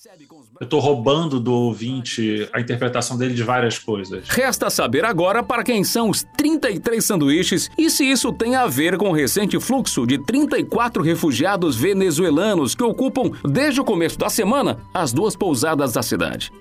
[0.63, 4.29] eu estou roubando do ouvinte a interpretação dele de várias coisas.
[4.29, 8.97] Resta saber agora para quem são os 33 sanduíches e se isso tem a ver
[8.97, 14.79] com o recente fluxo de 34 refugiados venezuelanos que ocupam, desde o começo da semana,
[14.95, 16.53] as duas pousadas da cidade.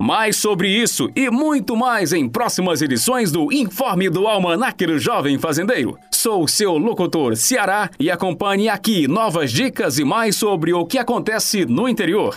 [0.00, 5.38] Mais sobre isso e muito mais em próximas edições do Informe do Almanac do Jovem
[5.38, 5.96] Fazendeiro.
[6.10, 11.64] Sou seu locutor Ceará e acompanhe aqui novas dicas e mais sobre o que acontece
[11.64, 12.34] no interior.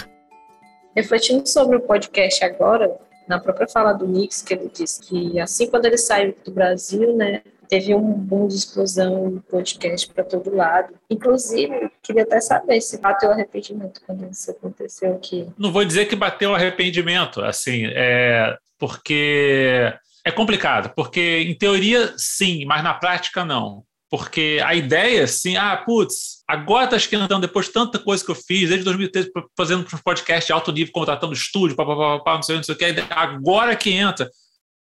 [0.96, 2.96] Refletindo sobre o podcast agora,
[3.28, 7.16] na própria fala do Nix, que ele disse que assim quando ele saiu do Brasil,
[7.16, 10.94] né, teve um boom de explosão do podcast para todo lado.
[11.10, 15.48] Inclusive, queria até saber se bateu arrependimento quando isso aconteceu aqui.
[15.58, 22.66] Não vou dizer que bateu arrependimento, assim, é porque é complicado, porque em teoria sim,
[22.66, 23.84] mas na prática não.
[24.10, 28.36] Porque a ideia, assim, ah, putz, agora tá esquentando, depois de tanta coisa que eu
[28.36, 32.64] fiz, desde 2013, fazendo uns podcasts de alto nível, contratando estúdio, papapá, não sei, não
[32.64, 34.30] sei o que, agora que entra.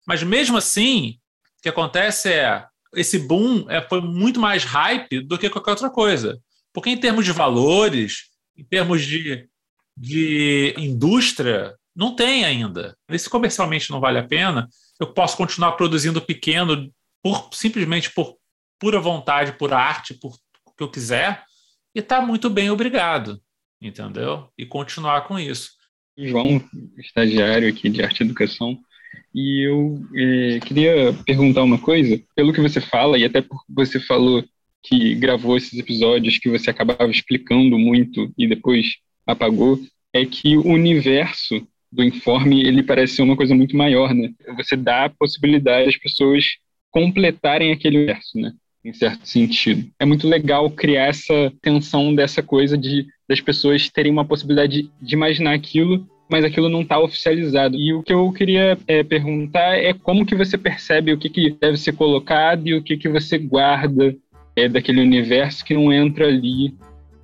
[0.08, 1.18] Mas mesmo assim,
[1.60, 5.90] o que acontece é, esse boom é, foi muito mais hype do que qualquer outra
[5.90, 6.40] coisa.
[6.74, 9.48] Porque em termos de valores, em termos de,
[9.98, 12.96] de indústria, não tem ainda.
[13.10, 14.70] E se comercialmente não vale a pena,
[15.00, 16.90] eu posso continuar produzindo pequeno
[17.22, 18.38] por simplesmente por
[18.80, 21.44] pura vontade, por arte, por o que eu quiser,
[21.94, 23.42] e tá muito bem, obrigado,
[23.82, 24.50] entendeu?
[24.58, 25.72] E continuar com isso.
[26.18, 26.62] João,
[26.98, 28.78] estagiário aqui de arte e educação,
[29.34, 34.00] e eu é, queria perguntar uma coisa, pelo que você fala, e até porque você
[34.00, 34.44] falou
[34.84, 39.80] que gravou esses episódios que você acabava explicando muito e depois apagou,
[40.14, 44.30] é que o universo do informe ele parece ser uma coisa muito maior, né?
[44.58, 46.46] Você dá a possibilidade às pessoas
[46.92, 48.54] completarem aquele universo, né?
[48.90, 49.90] Em certo sentido.
[50.00, 54.92] É muito legal criar essa tensão dessa coisa de das pessoas terem uma possibilidade de,
[55.00, 57.76] de imaginar aquilo mas aquilo não está oficializado.
[57.76, 61.58] E o que eu queria é, perguntar é como que você percebe o que, que
[61.60, 64.16] deve ser colocado e o que, que você guarda
[64.56, 66.76] é, daquele universo que não entra ali.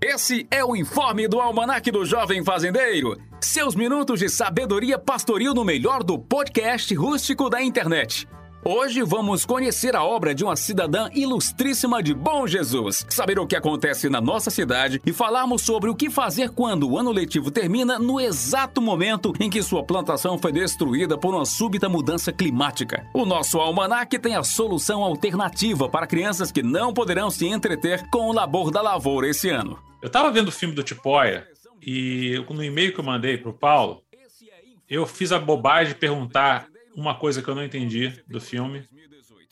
[0.02, 3.18] Esse é o informe do Almanac do Jovem Fazendeiro.
[3.40, 8.28] Seus minutos de sabedoria pastoril no melhor do podcast rústico da internet.
[8.68, 13.56] Hoje vamos conhecer a obra de uma cidadã ilustríssima de Bom Jesus, saber o que
[13.56, 18.00] acontece na nossa cidade e falarmos sobre o que fazer quando o ano letivo termina
[18.00, 23.06] no exato momento em que sua plantação foi destruída por uma súbita mudança climática.
[23.14, 28.30] O nosso almanac tem a solução alternativa para crianças que não poderão se entreter com
[28.30, 29.78] o labor da lavoura esse ano.
[30.02, 31.48] Eu estava vendo o filme do Tipóia
[31.80, 34.02] e no e-mail que eu mandei para o Paulo,
[34.90, 38.88] eu fiz a bobagem de perguntar uma coisa que eu não entendi do filme.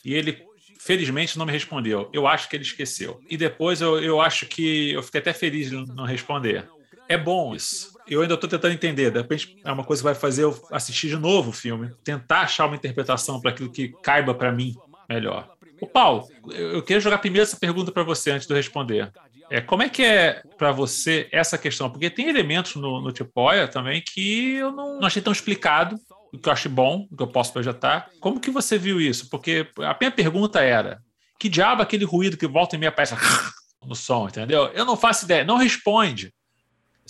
[0.04, 0.42] E ele,
[0.78, 2.08] felizmente, não me respondeu.
[2.12, 3.20] Eu acho que ele esqueceu.
[3.28, 6.68] E depois eu, eu acho que eu fiquei até feliz de não responder.
[7.08, 7.92] É bom isso.
[8.08, 9.10] Eu ainda estou tentando entender.
[9.10, 12.40] De repente, é uma coisa que vai fazer eu assistir de novo o filme, tentar
[12.40, 14.74] achar uma interpretação para aquilo que caiba para mim
[15.08, 15.50] melhor.
[15.80, 19.12] O Paulo, eu queria jogar primeiro essa pergunta para você antes de eu responder.
[19.50, 21.90] É, como é que é para você essa questão?
[21.90, 25.96] Porque tem elementos no, no Tipoia também que eu não, não achei tão explicado
[26.34, 28.08] o que eu acho bom, o que eu posso projetar.
[28.20, 29.28] Como que você viu isso?
[29.30, 31.00] Porque a minha pergunta era:
[31.38, 33.14] que diabo aquele ruído que volta e meia aparece
[33.84, 34.66] no som, entendeu?
[34.68, 36.32] Eu não faço ideia, não responde.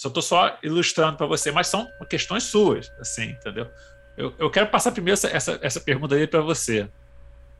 [0.02, 3.68] Eu estou só ilustrando para você, mas são questões suas, assim, entendeu?
[4.16, 6.88] Eu, eu quero passar primeiro essa, essa, essa pergunta aí para você.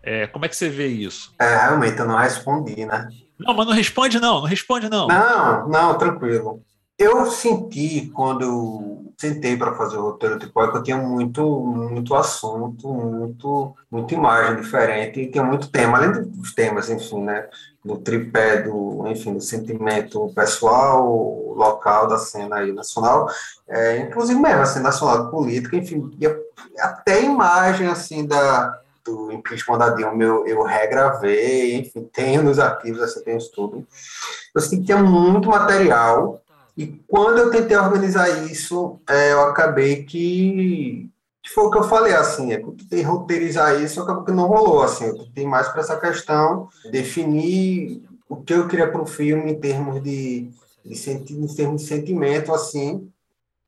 [0.03, 1.33] É, como é que você vê isso?
[1.39, 3.09] É, realmente, eu não respondi, né?
[3.39, 5.07] Não, mas não responde não, não responde não.
[5.09, 6.63] Não, não, tranquilo.
[6.99, 12.89] Eu senti quando sentei para fazer o roteiro tipo que eu tinha muito muito assunto,
[12.89, 17.49] muito muita imagem diferente e tinha muito tema, além dos temas, enfim, né,
[17.85, 21.07] do tripé do, enfim, do sentimento pessoal,
[21.55, 23.29] local da cena aí nacional,
[23.69, 26.11] é, inclusive mesmo assim nacional, política, enfim,
[26.79, 33.03] até imagem assim da do impeachment da Dilma eu, eu regravei, enfim, tenho nos arquivos,
[33.03, 33.87] assim, tenho tudo.
[34.55, 36.41] Eu senti que tinha muito material
[36.77, 41.09] e quando eu tentei organizar isso, é, eu acabei que,
[41.43, 44.49] que foi o que eu falei, assim, é eu tentei roteirizar isso, acabou que não
[44.49, 49.07] rolou, assim, eu tentei mais para essa questão, definir o que eu queria para o
[49.07, 50.51] filme em termos de,
[50.85, 53.09] de em termos de sentimento, assim,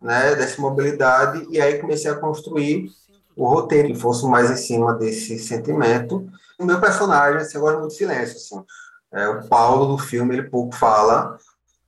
[0.03, 2.91] né, dessa mobilidade, e aí comecei a construir
[3.37, 6.29] o roteiro que fosse mais em cima desse sentimento.
[6.59, 8.65] O meu personagem, assim, eu gosto muito de silêncio, assim,
[9.13, 11.39] é, o Paulo do filme, ele pouco fala,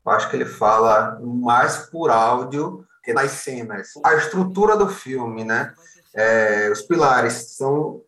[0.09, 3.89] eu acho que ele fala mais por áudio que nas cenas.
[4.05, 5.73] A estrutura do filme, né?
[6.15, 8.03] É, os pilares são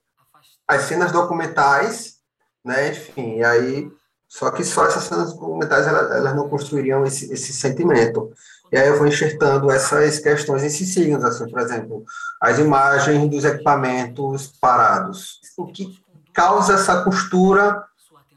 [0.66, 2.16] as cenas documentais,
[2.64, 2.88] né?
[2.88, 3.90] Enfim, e aí
[4.26, 8.32] só que só essas cenas documentais elas, elas não construiriam esse, esse sentimento.
[8.72, 12.04] E aí eu vou enxertando essas questões, esses signos, assim, por exemplo,
[12.40, 15.40] as imagens dos equipamentos parados.
[15.58, 15.98] O que
[16.32, 17.84] causa essa costura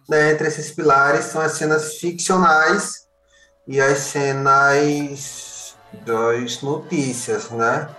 [0.10, 3.04] né, entre esses pilares são as cenas ficcionais
[3.65, 7.89] e as cenas das notícias, né?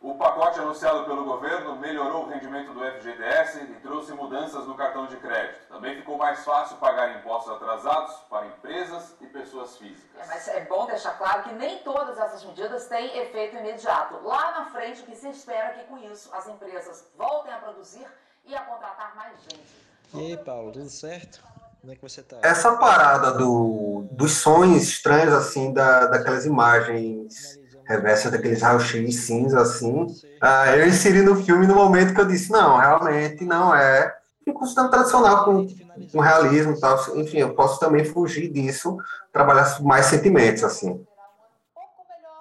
[0.00, 5.06] O pacote anunciado pelo governo melhorou o rendimento do FGTS e trouxe mudanças no cartão
[5.06, 5.66] de crédito.
[5.68, 10.20] Também ficou mais fácil pagar impostos atrasados para empresas e pessoas físicas.
[10.20, 14.22] É, mas é bom deixar claro que nem todas essas medidas têm efeito imediato.
[14.22, 17.58] Lá na frente, o que se espera é que com isso as empresas voltem a
[17.58, 18.06] produzir
[18.44, 19.84] e a contratar mais gente.
[20.12, 21.53] E aí, Paulo, tudo certo?
[21.84, 22.38] Como é que você tá?
[22.42, 30.06] Essa parada do, dos sonhos estranhos, assim, da, daquelas imagens reversas, daqueles raios-x cinza, assim,
[30.40, 34.16] ah, eu inseri no filme no momento que eu disse, não, realmente não é
[34.54, 35.66] considerando tradicional com,
[36.10, 37.18] com realismo e tal.
[37.18, 38.96] Enfim, eu posso também fugir disso,
[39.30, 41.04] trabalhar mais sentimentos, assim.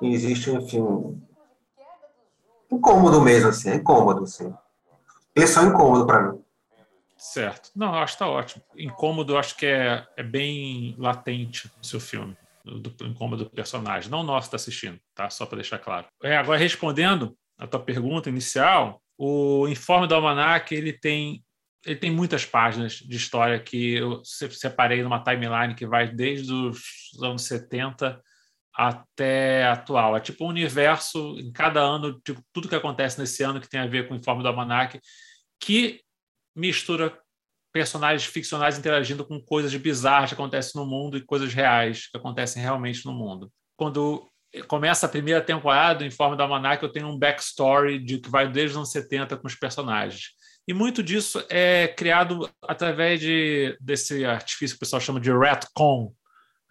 [0.01, 1.21] E existe, enfim,
[2.71, 4.53] incômodo mesmo, assim, é incômodo, assim.
[5.36, 6.42] Eles são incômodos para mim.
[7.23, 7.71] Certo.
[7.73, 8.62] Não, acho que tá ótimo.
[8.75, 14.12] Incômodo, acho que é, é bem latente no seu filme, do, do incômodo do personagem.
[14.12, 15.29] Não nosso está assistindo, tá?
[15.29, 16.05] Só para deixar claro.
[16.21, 21.41] É, agora, respondendo a tua pergunta inicial, o Informe do Almanac, ele tem
[21.86, 26.81] ele tem muitas páginas de história que eu separei numa timeline que vai desde os
[27.21, 28.21] anos 70
[28.73, 30.15] até atual.
[30.15, 33.81] É tipo um universo em cada ano, tipo, tudo que acontece nesse ano que tem
[33.81, 35.00] a ver com o Informe do Almanac,
[35.60, 36.02] que
[36.56, 37.17] mistura
[37.71, 42.62] personagens ficcionais interagindo com coisas bizarras que acontecem no mundo e coisas reais que acontecem
[42.62, 43.51] realmente no mundo.
[43.75, 44.27] Quando
[44.67, 48.47] começa a primeira temporada, em forma da Almanac, eu tenho um backstory de que vai
[48.47, 50.33] desde os anos 70 com os personagens.
[50.67, 56.13] E muito disso é criado através de, desse artifício que o pessoal chama de retcon,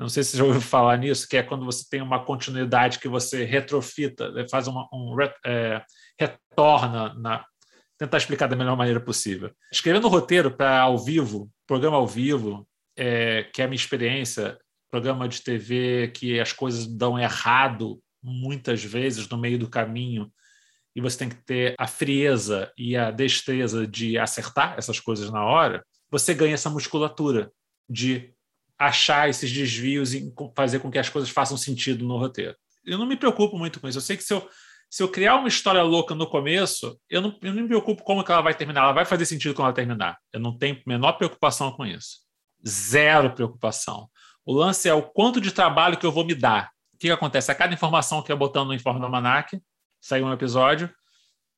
[0.03, 2.99] não sei se você já ouviu falar nisso, que é quando você tem uma continuidade
[2.99, 5.17] que você retrofita, faz uma, um
[5.47, 5.83] é,
[6.19, 7.45] retorna na.
[8.03, 9.53] Tentar explicar da melhor maneira possível.
[9.73, 14.59] Escrevendo roteiro para ao vivo, programa ao vivo, é, que é a minha experiência,
[14.91, 20.33] programa de TV que as coisas dão errado muitas vezes no meio do caminho
[20.97, 25.45] e você tem que ter a frieza e a destreza de acertar essas coisas na
[25.45, 27.53] hora, você ganha essa musculatura
[27.89, 28.35] de
[28.77, 32.57] achar esses desvios e fazer com que as coisas façam sentido no roteiro.
[32.85, 33.99] Eu não me preocupo muito com isso.
[33.99, 34.45] Eu sei que se eu,
[34.93, 38.23] se eu criar uma história louca no começo, eu não, eu não me preocupo como
[38.29, 38.83] ela vai terminar.
[38.83, 40.19] Ela vai fazer sentido quando ela terminar.
[40.31, 42.19] Eu não tenho a menor preocupação com isso.
[42.69, 44.11] Zero preocupação.
[44.45, 46.71] O lance é o quanto de trabalho que eu vou me dar.
[46.93, 47.51] O que, que acontece?
[47.51, 49.59] A cada informação que eu botando no Informe do Almanac,
[49.99, 50.95] saiu um episódio,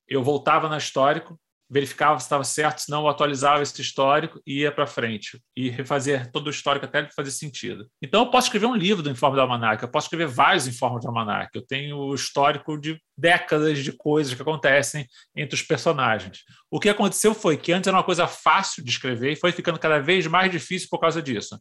[0.06, 1.36] eu voltava no histórico,
[1.68, 5.40] verificava se estava certo, se não, atualizava esse histórico e ia para frente.
[5.56, 7.88] E refazer todo o histórico até ele fazer sentido.
[8.02, 11.02] Então, eu posso escrever um livro do Informe do Almanac, eu posso escrever vários informes
[11.02, 11.50] do Almanac.
[11.54, 15.06] Eu tenho o histórico de décadas de coisas que acontecem
[15.36, 16.40] entre os personagens.
[16.70, 19.78] O que aconteceu foi que antes era uma coisa fácil de escrever e foi ficando
[19.78, 21.58] cada vez mais difícil por causa disso.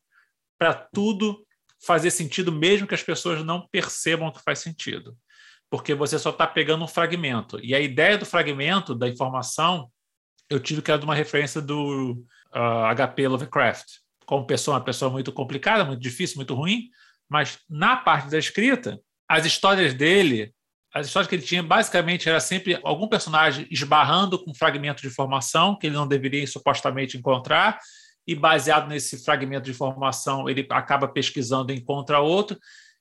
[0.59, 1.45] Para tudo
[1.85, 5.15] fazer sentido, mesmo que as pessoas não percebam que faz sentido
[5.73, 7.59] porque você só está pegando um fragmento.
[7.63, 9.89] E a ideia do fragmento, da informação,
[10.53, 13.85] eu tive que era de uma referência do uh, ah, HP Lovecraft.
[14.25, 16.89] Como pessoa, uma pessoa muito complicada, muito difícil, muito ruim,
[17.27, 20.53] mas na parte da escrita, as histórias dele,
[20.93, 25.07] as histórias que ele tinha, basicamente era sempre algum personagem esbarrando com um fragmento de
[25.07, 27.79] informação que ele não deveria supostamente encontrar,
[28.25, 32.57] e baseado nesse fragmento de informação, ele acaba pesquisando e encontra outro,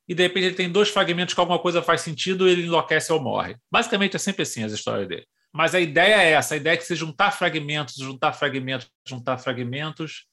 [0.08, 3.22] e de repente ele tem dois fragmentos que alguma coisa faz sentido ele enlouquece ou
[3.22, 3.56] morre.
[3.70, 5.26] Basicamente é sempre assim as histórias dele.
[5.52, 9.38] Mas a ideia é essa, a ideia é que você juntar fragmentos, juntar fragmentos, juntar
[9.38, 10.24] fragmentos.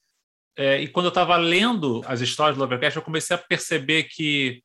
[0.58, 4.64] É, e quando eu estava lendo as histórias do Lovecraft, eu comecei a perceber que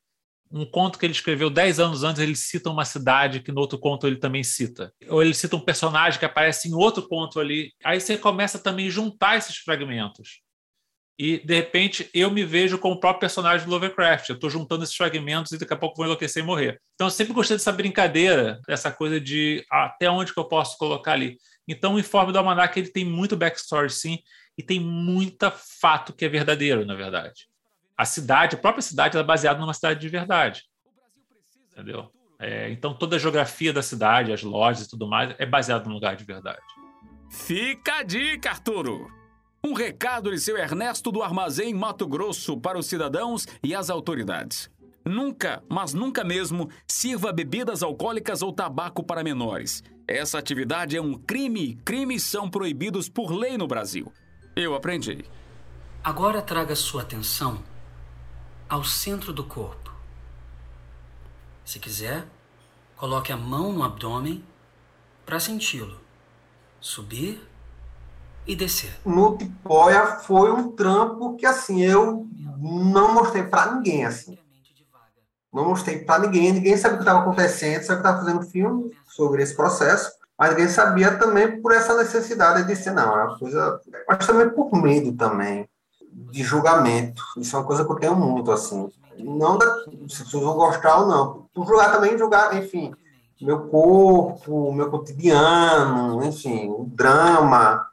[0.50, 3.78] um conto que ele escreveu dez anos antes, ele cita uma cidade que no outro
[3.78, 4.92] conto ele também cita.
[5.09, 7.72] Ou ele cita um personagem que aparece em outro conto ali.
[7.82, 10.43] Aí você começa também a juntar esses fragmentos
[11.18, 14.28] e de repente eu me vejo como o próprio personagem do Lovecraft.
[14.28, 16.80] Eu estou juntando esses fragmentos e daqui a pouco vou enlouquecer e morrer.
[16.94, 21.12] Então eu sempre gostei dessa brincadeira, dessa coisa de até onde que eu posso colocar
[21.12, 21.38] ali.
[21.68, 24.18] Então o informe do Almanac ele tem muito backstory sim
[24.58, 27.48] e tem muita fato que é verdadeiro, na verdade.
[27.96, 30.64] A cidade, a própria cidade, é baseada numa cidade de verdade.
[31.72, 32.10] Entendeu?
[32.40, 35.94] É, então toda a geografia da cidade, as lojas e tudo mais é baseado num
[35.94, 36.60] lugar de verdade.
[37.30, 39.23] Fica a dica, Arturo!
[39.66, 44.70] Um recado de seu Ernesto do Armazém Mato Grosso para os cidadãos e as autoridades.
[45.02, 49.82] Nunca, mas nunca mesmo, sirva bebidas alcoólicas ou tabaco para menores.
[50.06, 51.76] Essa atividade é um crime.
[51.82, 54.12] Crimes são proibidos por lei no Brasil.
[54.54, 55.24] Eu aprendi.
[56.02, 57.62] Agora traga sua atenção
[58.68, 59.90] ao centro do corpo.
[61.64, 62.26] Se quiser,
[62.96, 64.44] coloque a mão no abdômen
[65.24, 65.98] para senti-lo.
[66.82, 67.40] Subir
[68.47, 68.90] e descer.
[69.05, 72.26] No Tipoia foi um trampo que assim eu
[72.59, 74.38] não mostrei para ninguém assim.
[75.53, 78.90] Não mostrei para ninguém, ninguém sabia o que estava acontecendo, sabia que estava fazendo filme
[79.07, 83.38] sobre esse processo, mas ninguém sabia também por essa necessidade de ser não, é uma
[83.38, 85.68] coisa, mas também por medo também
[86.12, 87.22] de julgamento.
[87.36, 88.90] Isso é uma coisa que eu tenho muito assim.
[89.18, 89.76] Não da,
[90.09, 91.49] se pessoas vão gostar ou não.
[91.55, 92.92] Por julgar também julgar, enfim,
[93.40, 97.86] meu corpo, meu cotidiano, enfim, o drama,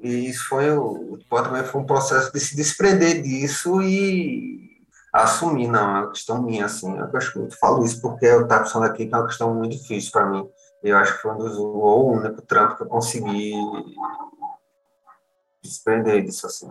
[0.00, 4.68] e isso foi, o, também foi um processo de se desprender disso e
[5.12, 6.96] assumir, não, é uma questão minha, assim.
[6.96, 9.54] Eu acho que eu falo isso porque eu estava pensando aqui que é uma questão
[9.54, 10.48] muito difícil para mim.
[10.82, 13.52] Eu acho que foi um dos, ou o único trampo que eu consegui
[15.62, 16.70] desprender disso, assim.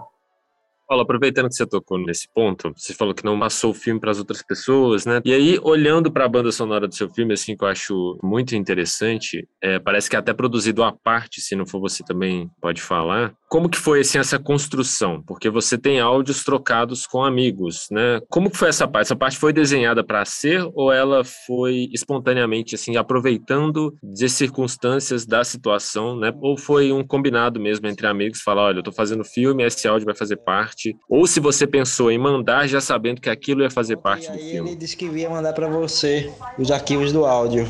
[0.88, 4.12] Paulo, aproveitando que você tocou nesse ponto, você falou que não passou o filme para
[4.12, 5.22] as outras pessoas, né?
[5.26, 8.56] E aí, olhando para a banda sonora do seu filme, assim, que eu acho muito
[8.56, 12.82] interessante, é, parece que é até produzido à parte, se não for você também pode
[12.82, 13.34] falar.
[13.50, 15.22] Como que foi, assim, essa construção?
[15.24, 18.22] Porque você tem áudios trocados com amigos, né?
[18.30, 19.08] Como que foi essa parte?
[19.08, 25.44] Essa parte foi desenhada para ser ou ela foi espontaneamente, assim, aproveitando de circunstâncias da
[25.44, 26.34] situação, né?
[26.42, 30.06] Ou foi um combinado mesmo entre amigos, falar, olha, eu tô fazendo filme, esse áudio
[30.06, 33.72] vai fazer parte parte, ou se você pensou em mandar já sabendo que aquilo ia
[33.72, 34.70] fazer parte do filme.
[34.70, 37.68] Ele disse que ia mandar para você os arquivos do áudio,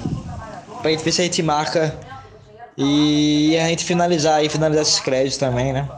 [0.82, 1.98] pra gente ver se a gente marca
[2.78, 5.90] e a gente finalizar e finalizar esses créditos também, né?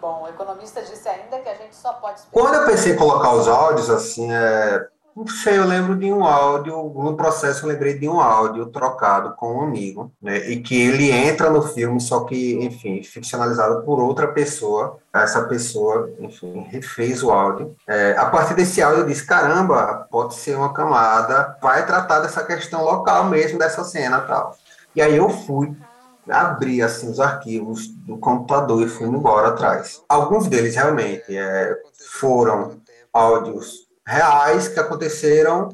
[0.00, 2.22] Bom, o economista disse ainda que a gente só pode.
[2.30, 6.24] Quando eu pensei em colocar os áudios, assim, é, Não sei, eu lembro de um
[6.24, 10.74] áudio, no processo eu lembrei de um áudio trocado com um amigo, né, e que
[10.74, 17.22] ele entra no filme, só que, enfim, ficcionalizado por outra pessoa, essa pessoa, enfim, refez
[17.22, 17.76] o áudio.
[17.86, 22.44] É, a partir desse áudio eu disse, caramba, pode ser uma camada, vai tratar dessa
[22.44, 24.56] questão local mesmo, dessa cena tal.
[24.96, 25.76] E aí eu fui
[26.28, 30.02] abri assim os arquivos do computador e fui embora atrás.
[30.08, 31.76] Alguns deles realmente é,
[32.18, 32.80] foram
[33.12, 35.68] áudios reais que aconteceram,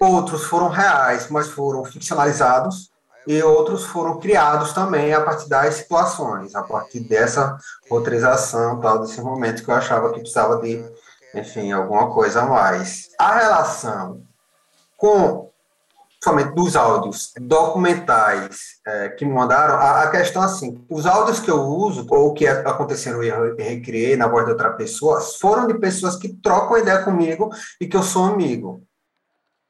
[0.00, 2.90] outros foram reais, mas foram ficcionalizados
[3.26, 7.56] e outros foram criados também a partir das situações, a partir dessa
[7.90, 10.84] roteirização, tal, desse momento que eu achava que precisava de,
[11.34, 13.08] enfim, alguma coisa a mais.
[13.18, 14.22] A relação
[14.96, 15.50] com
[16.24, 21.50] somente dos áudios documentais é, que me mandaram, a, a, questão assim, os áudios que
[21.50, 25.74] eu uso, ou que aconteceram e eu recriei na voz de outra pessoa, foram de
[25.74, 28.82] pessoas que trocam ideia comigo e que eu sou amigo.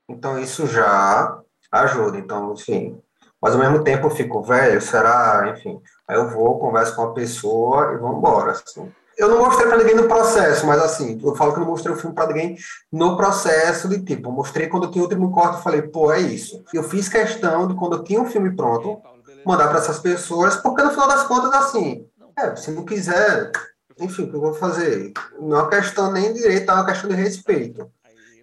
[0.08, 1.40] Então isso já
[1.72, 2.18] ajuda.
[2.18, 3.00] Então, enfim,
[3.42, 7.12] mas ao mesmo tempo eu fico, velho, será, enfim, aí eu vou, converso com a
[7.12, 8.92] pessoa e vamos embora, assim.
[9.16, 11.94] Eu não mostrei para ninguém no processo, mas assim, eu falo que eu não mostrei
[11.94, 12.56] o filme para ninguém
[12.92, 16.12] no processo de tipo, eu mostrei quando eu tinha o último corte e falei, pô,
[16.12, 16.64] é isso.
[16.72, 19.00] Eu fiz questão de quando eu tinha um filme pronto,
[19.46, 22.06] mandar para essas pessoas, porque no final das contas, assim,
[22.36, 23.52] é, se não quiser,
[24.00, 25.12] enfim, o que eu vou fazer?
[25.38, 27.88] Não é uma questão nem de direito, é uma questão de respeito.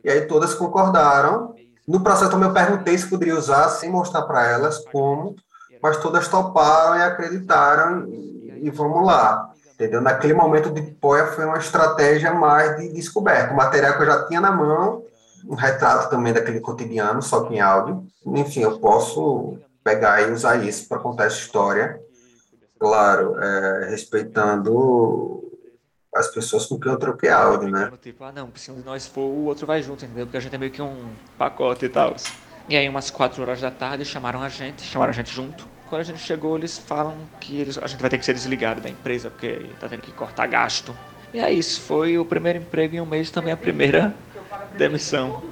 [0.04, 1.54] E aí todas concordaram.
[1.88, 5.36] No processo também eu perguntei se poderia usar, sem mostrar para elas como,
[5.82, 9.52] mas todas toparam e acreditaram, e, e vamos lá
[9.82, 10.02] entendeu?
[10.02, 13.54] Naquele momento de Poia foi uma estratégia mais de descoberta.
[13.54, 15.04] O material que eu já tinha na mão,
[15.46, 18.06] um retrato também daquele cotidiano, só que em áudio.
[18.26, 22.00] Enfim, eu posso pegar e usar isso para contar essa história.
[22.80, 25.50] Claro, é, respeitando
[26.14, 27.92] as pessoas com quem eu troquei áudio, né?
[28.02, 30.26] Tipo, ah, não, se um de nós for, o outro vai junto, entendeu?
[30.26, 32.16] Porque a gente é meio que um pacote e tal.
[32.70, 36.04] E aí, umas quatro horas da tarde, chamaram a gente, chamaram a gente junto quando
[36.04, 38.90] a gente chegou, eles falam que eles, a gente vai ter que ser desligado da
[38.90, 40.96] empresa porque tá tendo que cortar gasto.
[41.34, 44.16] E é isso, foi o primeiro emprego em um mês também a primeira
[44.78, 45.44] demissão.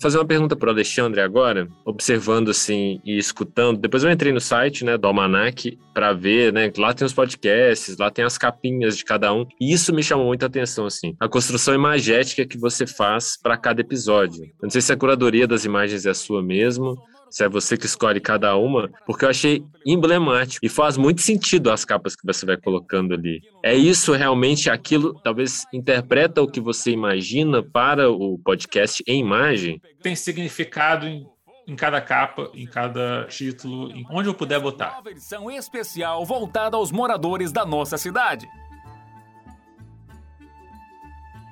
[0.00, 3.78] Fazer uma pergunta para o Alexandre agora, observando assim e escutando.
[3.78, 7.98] Depois eu entrei no site, né, do Almanac para ver, né, lá tem os podcasts,
[7.98, 9.44] lá tem as capinhas de cada um.
[9.60, 11.14] E isso me chamou muita atenção assim.
[11.20, 14.44] A construção imagética que você faz para cada episódio.
[14.44, 16.96] Eu não sei se a curadoria das imagens é a sua mesmo,
[17.30, 21.70] se é você que escolhe cada uma, porque eu achei emblemático e faz muito sentido
[21.70, 23.40] as capas que você vai colocando ali.
[23.64, 29.80] É isso realmente aquilo, talvez interpreta o que você imagina para o podcast em imagem?
[30.02, 31.26] Tem significado em
[31.68, 34.94] em cada capa, em cada título, em onde eu puder botar.
[34.94, 38.48] Uma versão especial voltada aos moradores da nossa cidade.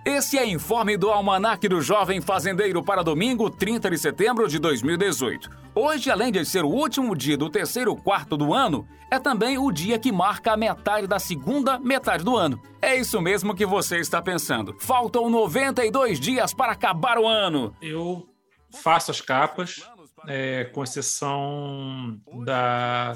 [0.07, 5.66] Esse é informe do Almanac do Jovem Fazendeiro para domingo, 30 de setembro de 2018.
[5.79, 9.71] Hoje, além de ser o último dia do terceiro quarto do ano, é também o
[9.71, 12.59] dia que marca a metade da segunda metade do ano.
[12.81, 14.75] É isso mesmo que você está pensando.
[14.81, 17.77] Faltam 92 dias para acabar o ano.
[17.83, 18.27] Eu
[18.83, 19.87] faço as capas,
[20.27, 23.13] é, com exceção da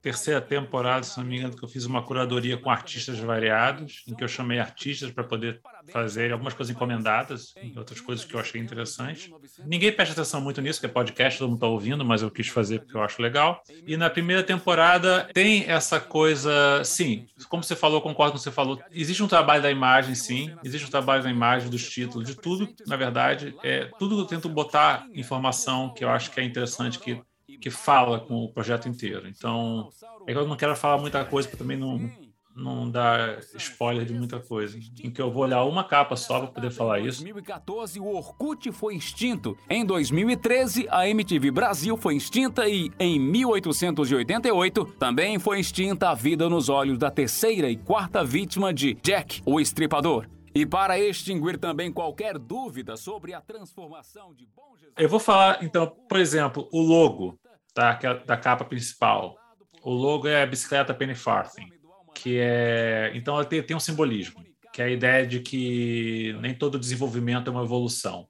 [0.00, 4.14] terceira temporada, se não me engano, que eu fiz uma curadoria com artistas variados, em
[4.14, 5.60] que eu chamei artistas para poder
[5.92, 9.30] fazer algumas coisas encomendadas, outras coisas que eu achei interessantes.
[9.64, 12.48] Ninguém presta atenção muito nisso, que é podcast, todo mundo está ouvindo, mas eu quis
[12.48, 13.62] fazer porque eu acho legal.
[13.86, 18.44] E na primeira temporada tem essa coisa, sim, como você falou, concordo com o que
[18.44, 22.26] você falou, existe um trabalho da imagem, sim, existe um trabalho da imagem, dos títulos,
[22.26, 26.44] de tudo, na verdade, é tudo eu tento botar informação que eu acho que é
[26.44, 27.20] interessante que
[27.60, 29.28] que fala com o projeto inteiro.
[29.28, 29.90] Então,
[30.26, 32.10] é que eu não quero falar muita coisa para também não,
[32.58, 34.78] não dar spoiler de muita coisa.
[35.02, 37.20] Em que eu vou olhar uma capa só para poder falar isso.
[37.20, 39.56] Em 2014, o Orkut foi extinto.
[39.70, 46.48] Em 2013, a MTV Brasil foi extinta e, em 1888, também foi extinta a vida
[46.48, 50.26] nos olhos da terceira e quarta vítima de Jack, o Estripador.
[50.54, 54.94] E para extinguir também qualquer dúvida sobre a transformação de Bom Jesus...
[54.96, 57.38] Eu vou falar, então, por exemplo, o logo
[57.82, 59.36] é da capa principal.
[59.82, 61.68] O logo é a bicicleta Penny Farthing,
[62.14, 63.12] que é...
[63.14, 67.48] Então, ela tem, tem um simbolismo, que é a ideia de que nem todo desenvolvimento
[67.48, 68.26] é uma evolução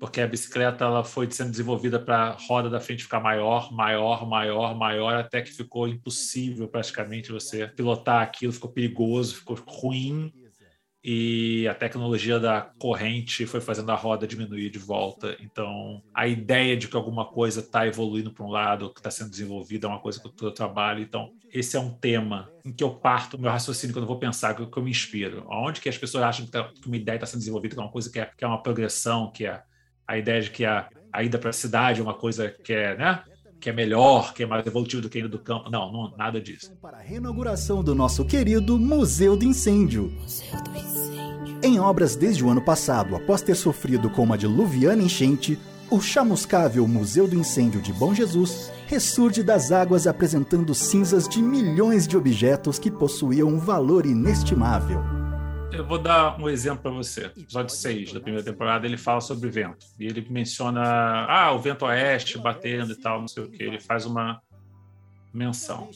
[0.00, 4.26] porque a bicicleta ela foi sendo desenvolvida para a roda da frente ficar maior, maior,
[4.26, 10.32] maior, maior, até que ficou impossível praticamente você pilotar aquilo, ficou perigoso, ficou ruim
[11.02, 15.34] e a tecnologia da corrente foi fazendo a roda diminuir de volta.
[15.40, 19.30] Então, a ideia de que alguma coisa está evoluindo para um lado, que está sendo
[19.30, 21.02] desenvolvida, é uma coisa que eu trabalho.
[21.02, 24.18] Então, esse é um tema em que eu parto o meu raciocínio quando eu vou
[24.18, 25.46] pensar, que eu me inspiro.
[25.48, 27.92] Onde que as pessoas acham que, tá, uma ideia está sendo desenvolvida, que é uma
[27.92, 29.62] coisa que é, que é uma progressão, que é
[30.06, 32.96] a ideia de que a, a ida para a cidade é uma coisa que é,
[32.96, 33.22] né?
[33.60, 35.70] Que é melhor, que é mais evolutivo do que a do campo.
[35.70, 36.72] Não, não, nada disso.
[36.80, 40.10] Para a reinauguração do nosso querido Museu do Incêndio.
[40.20, 41.58] Museu do Incêndio.
[41.62, 45.58] Em obras desde o ano passado, após ter sofrido com uma diluviana enchente,
[45.90, 52.08] o chamuscável Museu do Incêndio de Bom Jesus ressurge das águas apresentando cinzas de milhões
[52.08, 55.19] de objetos que possuíam um valor inestimável.
[55.72, 57.26] Eu vou dar um exemplo para você.
[57.26, 59.86] Episódio 6 da primeira temporada, ele fala sobre vento.
[59.98, 60.82] E ele menciona,
[61.26, 63.62] ah, o vento oeste batendo e tal, não sei o que.
[63.62, 64.40] Ele faz uma
[65.32, 65.88] menção.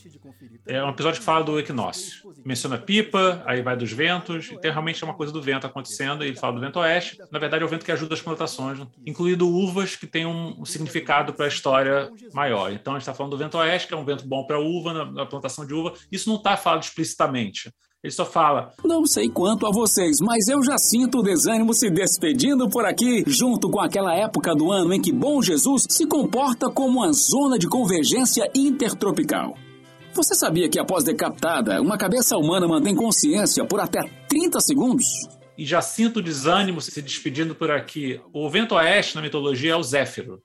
[0.67, 2.33] É um episódio que fala do equinócio.
[2.45, 6.29] Menciona pipa, aí vai dos ventos, e tem realmente uma coisa do vento acontecendo, e
[6.29, 7.19] ele fala do vento oeste.
[7.31, 10.65] Na verdade, é o vento que ajuda as plantações, incluindo uvas, que tem um, um
[10.65, 12.73] significado para a história maior.
[12.73, 14.93] Então, a gente está falando do vento oeste, que é um vento bom para uva,
[14.93, 15.95] na, na plantação de uva.
[16.13, 17.73] Isso não está falado explicitamente.
[18.05, 21.89] Ele só fala: Não sei quanto a vocês, mas eu já sinto o desânimo se
[21.89, 26.69] despedindo por aqui, junto com aquela época do ano em que Bom Jesus se comporta
[26.69, 29.55] como uma zona de convergência intertropical.
[30.13, 35.07] Você sabia que após decapitada, uma cabeça humana mantém consciência por até 30 segundos?
[35.57, 38.21] E já sinto o desânimo se despedindo por aqui.
[38.35, 40.43] O vento oeste na mitologia é o Zéfiro.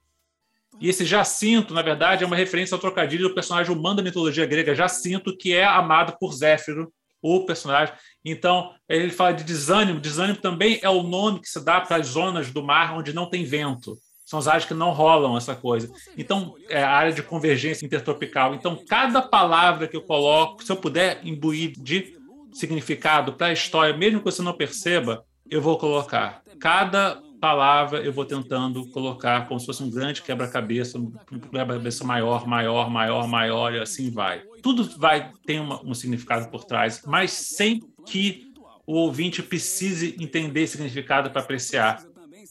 [0.80, 4.45] E esse Jacinto, na verdade, é uma referência ao trocadilho do personagem humano da mitologia
[4.45, 6.89] grega, Jacinto, que é amado por Zéfiro,
[7.22, 7.93] o personagem.
[8.24, 9.99] Então, ele fala de desânimo.
[9.99, 13.30] Desânimo também é o nome que se dá para as zonas do mar onde não
[13.30, 13.97] tem vento.
[14.26, 15.91] São as áreas que não rolam essa coisa.
[16.15, 18.53] Então, é a área de convergência intertropical.
[18.53, 22.15] Então, cada palavra que eu coloco, se eu puder imbuir de
[22.53, 26.43] significado para a história, mesmo que você não perceba, eu vou colocar.
[26.59, 31.11] Cada palavra eu vou tentando colocar como se fosse um grande quebra-cabeça, um
[31.51, 34.43] quebra-cabeça maior, maior, maior, maior, e assim vai.
[34.62, 38.51] Tudo vai ter uma, um significado por trás, mas sem que
[38.86, 42.03] o ouvinte precise entender esse significado para apreciar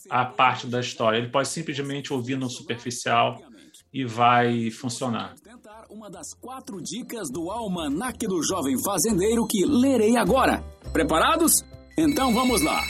[0.09, 1.19] a parte da história.
[1.19, 3.43] Ele pode simplesmente ouvir no superficial
[3.93, 5.35] e vai funcionar.
[5.91, 10.63] Uma das quatro dicas do almanaque do jovem fazendeiro que lerei agora.
[10.93, 11.65] Preparados?
[11.97, 12.83] Então vamos lá.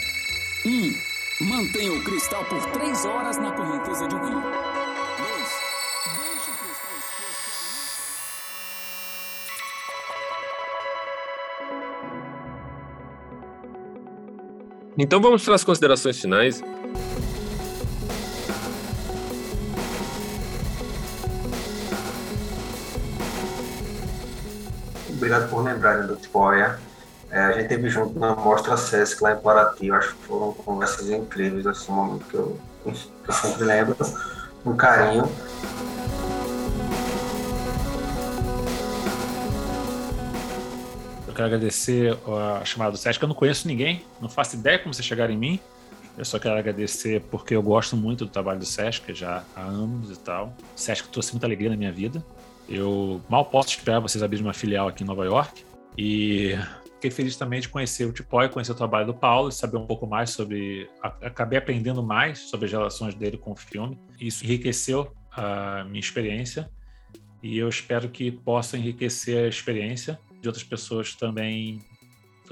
[0.66, 1.08] Um,
[1.40, 4.77] Mantenha o cristal por três horas na correnteza de um rio.
[15.00, 16.60] Então vamos para as considerações finais.
[25.08, 26.80] Obrigado por lembrarem do Tipoia.
[27.30, 31.08] É, a gente teve junto na Mostra Sesc lá em Paraty, acho que foram conversas
[31.10, 33.96] incríveis, um momento que eu, que eu sempre lembro,
[34.66, 35.30] um carinho.
[41.38, 42.18] Quero agradecer
[42.60, 45.36] a chamada do Sesc, eu não conheço ninguém, não faço ideia como você chegar em
[45.36, 45.60] mim.
[46.16, 50.10] Eu só quero agradecer porque eu gosto muito do trabalho do Sesc, já há anos
[50.10, 50.52] e tal.
[50.74, 52.24] O Sesc trouxe muita alegria na minha vida.
[52.68, 55.64] Eu mal posso esperar vocês abrirem uma filial aqui em Nova York.
[55.96, 56.58] E
[56.94, 60.04] Fiquei feliz também de conhecer o Tipói, conhecer o trabalho do Paulo, saber um pouco
[60.04, 60.90] mais sobre.
[61.00, 63.96] Acabei aprendendo mais sobre as relações dele com o filme.
[64.20, 66.68] Isso enriqueceu a minha experiência
[67.40, 71.80] e eu espero que possa enriquecer a experiência de outras pessoas também.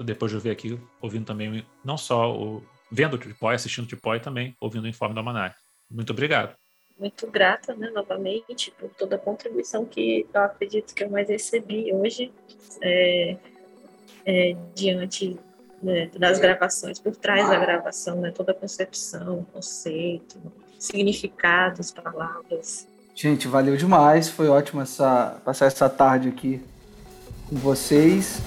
[0.05, 3.89] Depois de eu ver aqui, ouvindo também, não só o, vendo o Tipói, assistindo o
[3.89, 5.57] Tipói, também ouvindo o Informe da Manac.
[5.91, 6.55] Muito obrigado.
[6.99, 11.93] Muito grata, né, novamente, por toda a contribuição que eu acredito que eu mais recebi
[11.93, 12.32] hoje.
[12.82, 13.37] É
[14.26, 15.39] é, diante
[15.80, 20.41] né, das gravações, por trás da gravação, né, toda a concepção, conceito,
[20.78, 22.89] significados, palavras.
[23.14, 26.61] Gente, valeu demais, foi ótimo essa, passar essa tarde aqui
[27.49, 28.40] com vocês.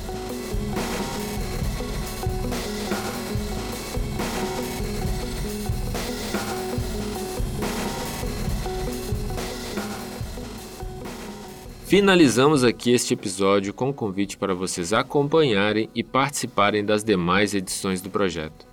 [11.85, 17.55] Finalizamos aqui este episódio com o um convite para vocês acompanharem e participarem das demais
[17.55, 18.67] edições do projeto.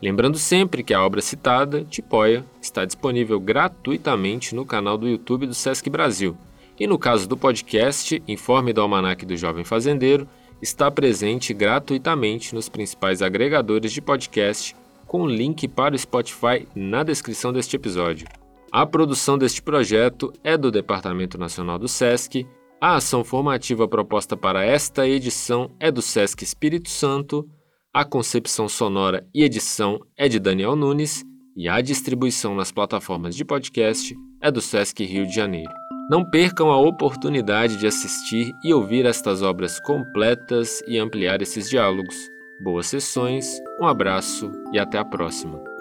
[0.00, 5.54] Lembrando sempre que a obra citada, Tipoia, está disponível gratuitamente no canal do YouTube do
[5.54, 6.34] Sesc Brasil.
[6.78, 10.26] E no caso do podcast, Informe do Almanac do Jovem Fazendeiro,
[10.60, 17.52] está presente gratuitamente nos principais agregadores de podcast, com link para o Spotify na descrição
[17.52, 18.26] deste episódio.
[18.70, 22.46] A produção deste projeto é do Departamento Nacional do SESC.
[22.80, 27.46] A ação formativa proposta para esta edição é do SESC Espírito Santo,
[27.94, 31.22] A concepção sonora e edição é de Daniel Nunes.
[31.54, 35.72] E a distribuição nas plataformas de podcast é do Sesc Rio de Janeiro.
[36.10, 42.16] Não percam a oportunidade de assistir e ouvir estas obras completas e ampliar esses diálogos.
[42.60, 45.71] Boas sessões, um abraço e até a próxima.